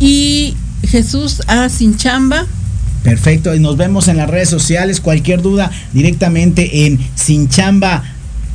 [0.00, 0.56] y
[0.88, 2.46] Jesús a Sinchamba.
[3.02, 5.00] Perfecto, y nos vemos en las redes sociales.
[5.00, 8.02] Cualquier duda directamente en Sinchamba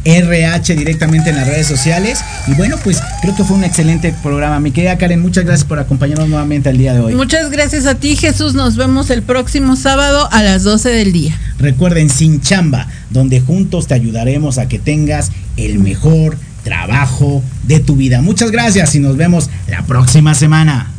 [0.05, 2.19] RH directamente en las redes sociales.
[2.47, 4.59] Y bueno, pues creo que fue un excelente programa.
[4.59, 7.15] Mi querida Karen, muchas gracias por acompañarnos nuevamente el día de hoy.
[7.15, 8.53] Muchas gracias a ti, Jesús.
[8.53, 11.37] Nos vemos el próximo sábado a las 12 del día.
[11.59, 17.95] Recuerden, Sin Chamba, donde juntos te ayudaremos a que tengas el mejor trabajo de tu
[17.95, 18.21] vida.
[18.21, 20.89] Muchas gracias y nos vemos la próxima semana.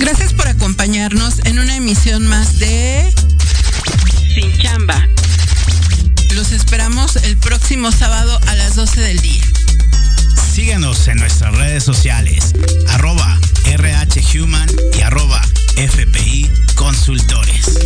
[0.00, 3.12] Gracias por acompañarnos en una emisión más de
[7.16, 9.42] el próximo sábado a las 12 del día.
[10.52, 12.52] Síguenos en nuestras redes sociales,
[12.88, 15.40] arroba RHHuman y arroba
[15.76, 17.78] FPI Consultores.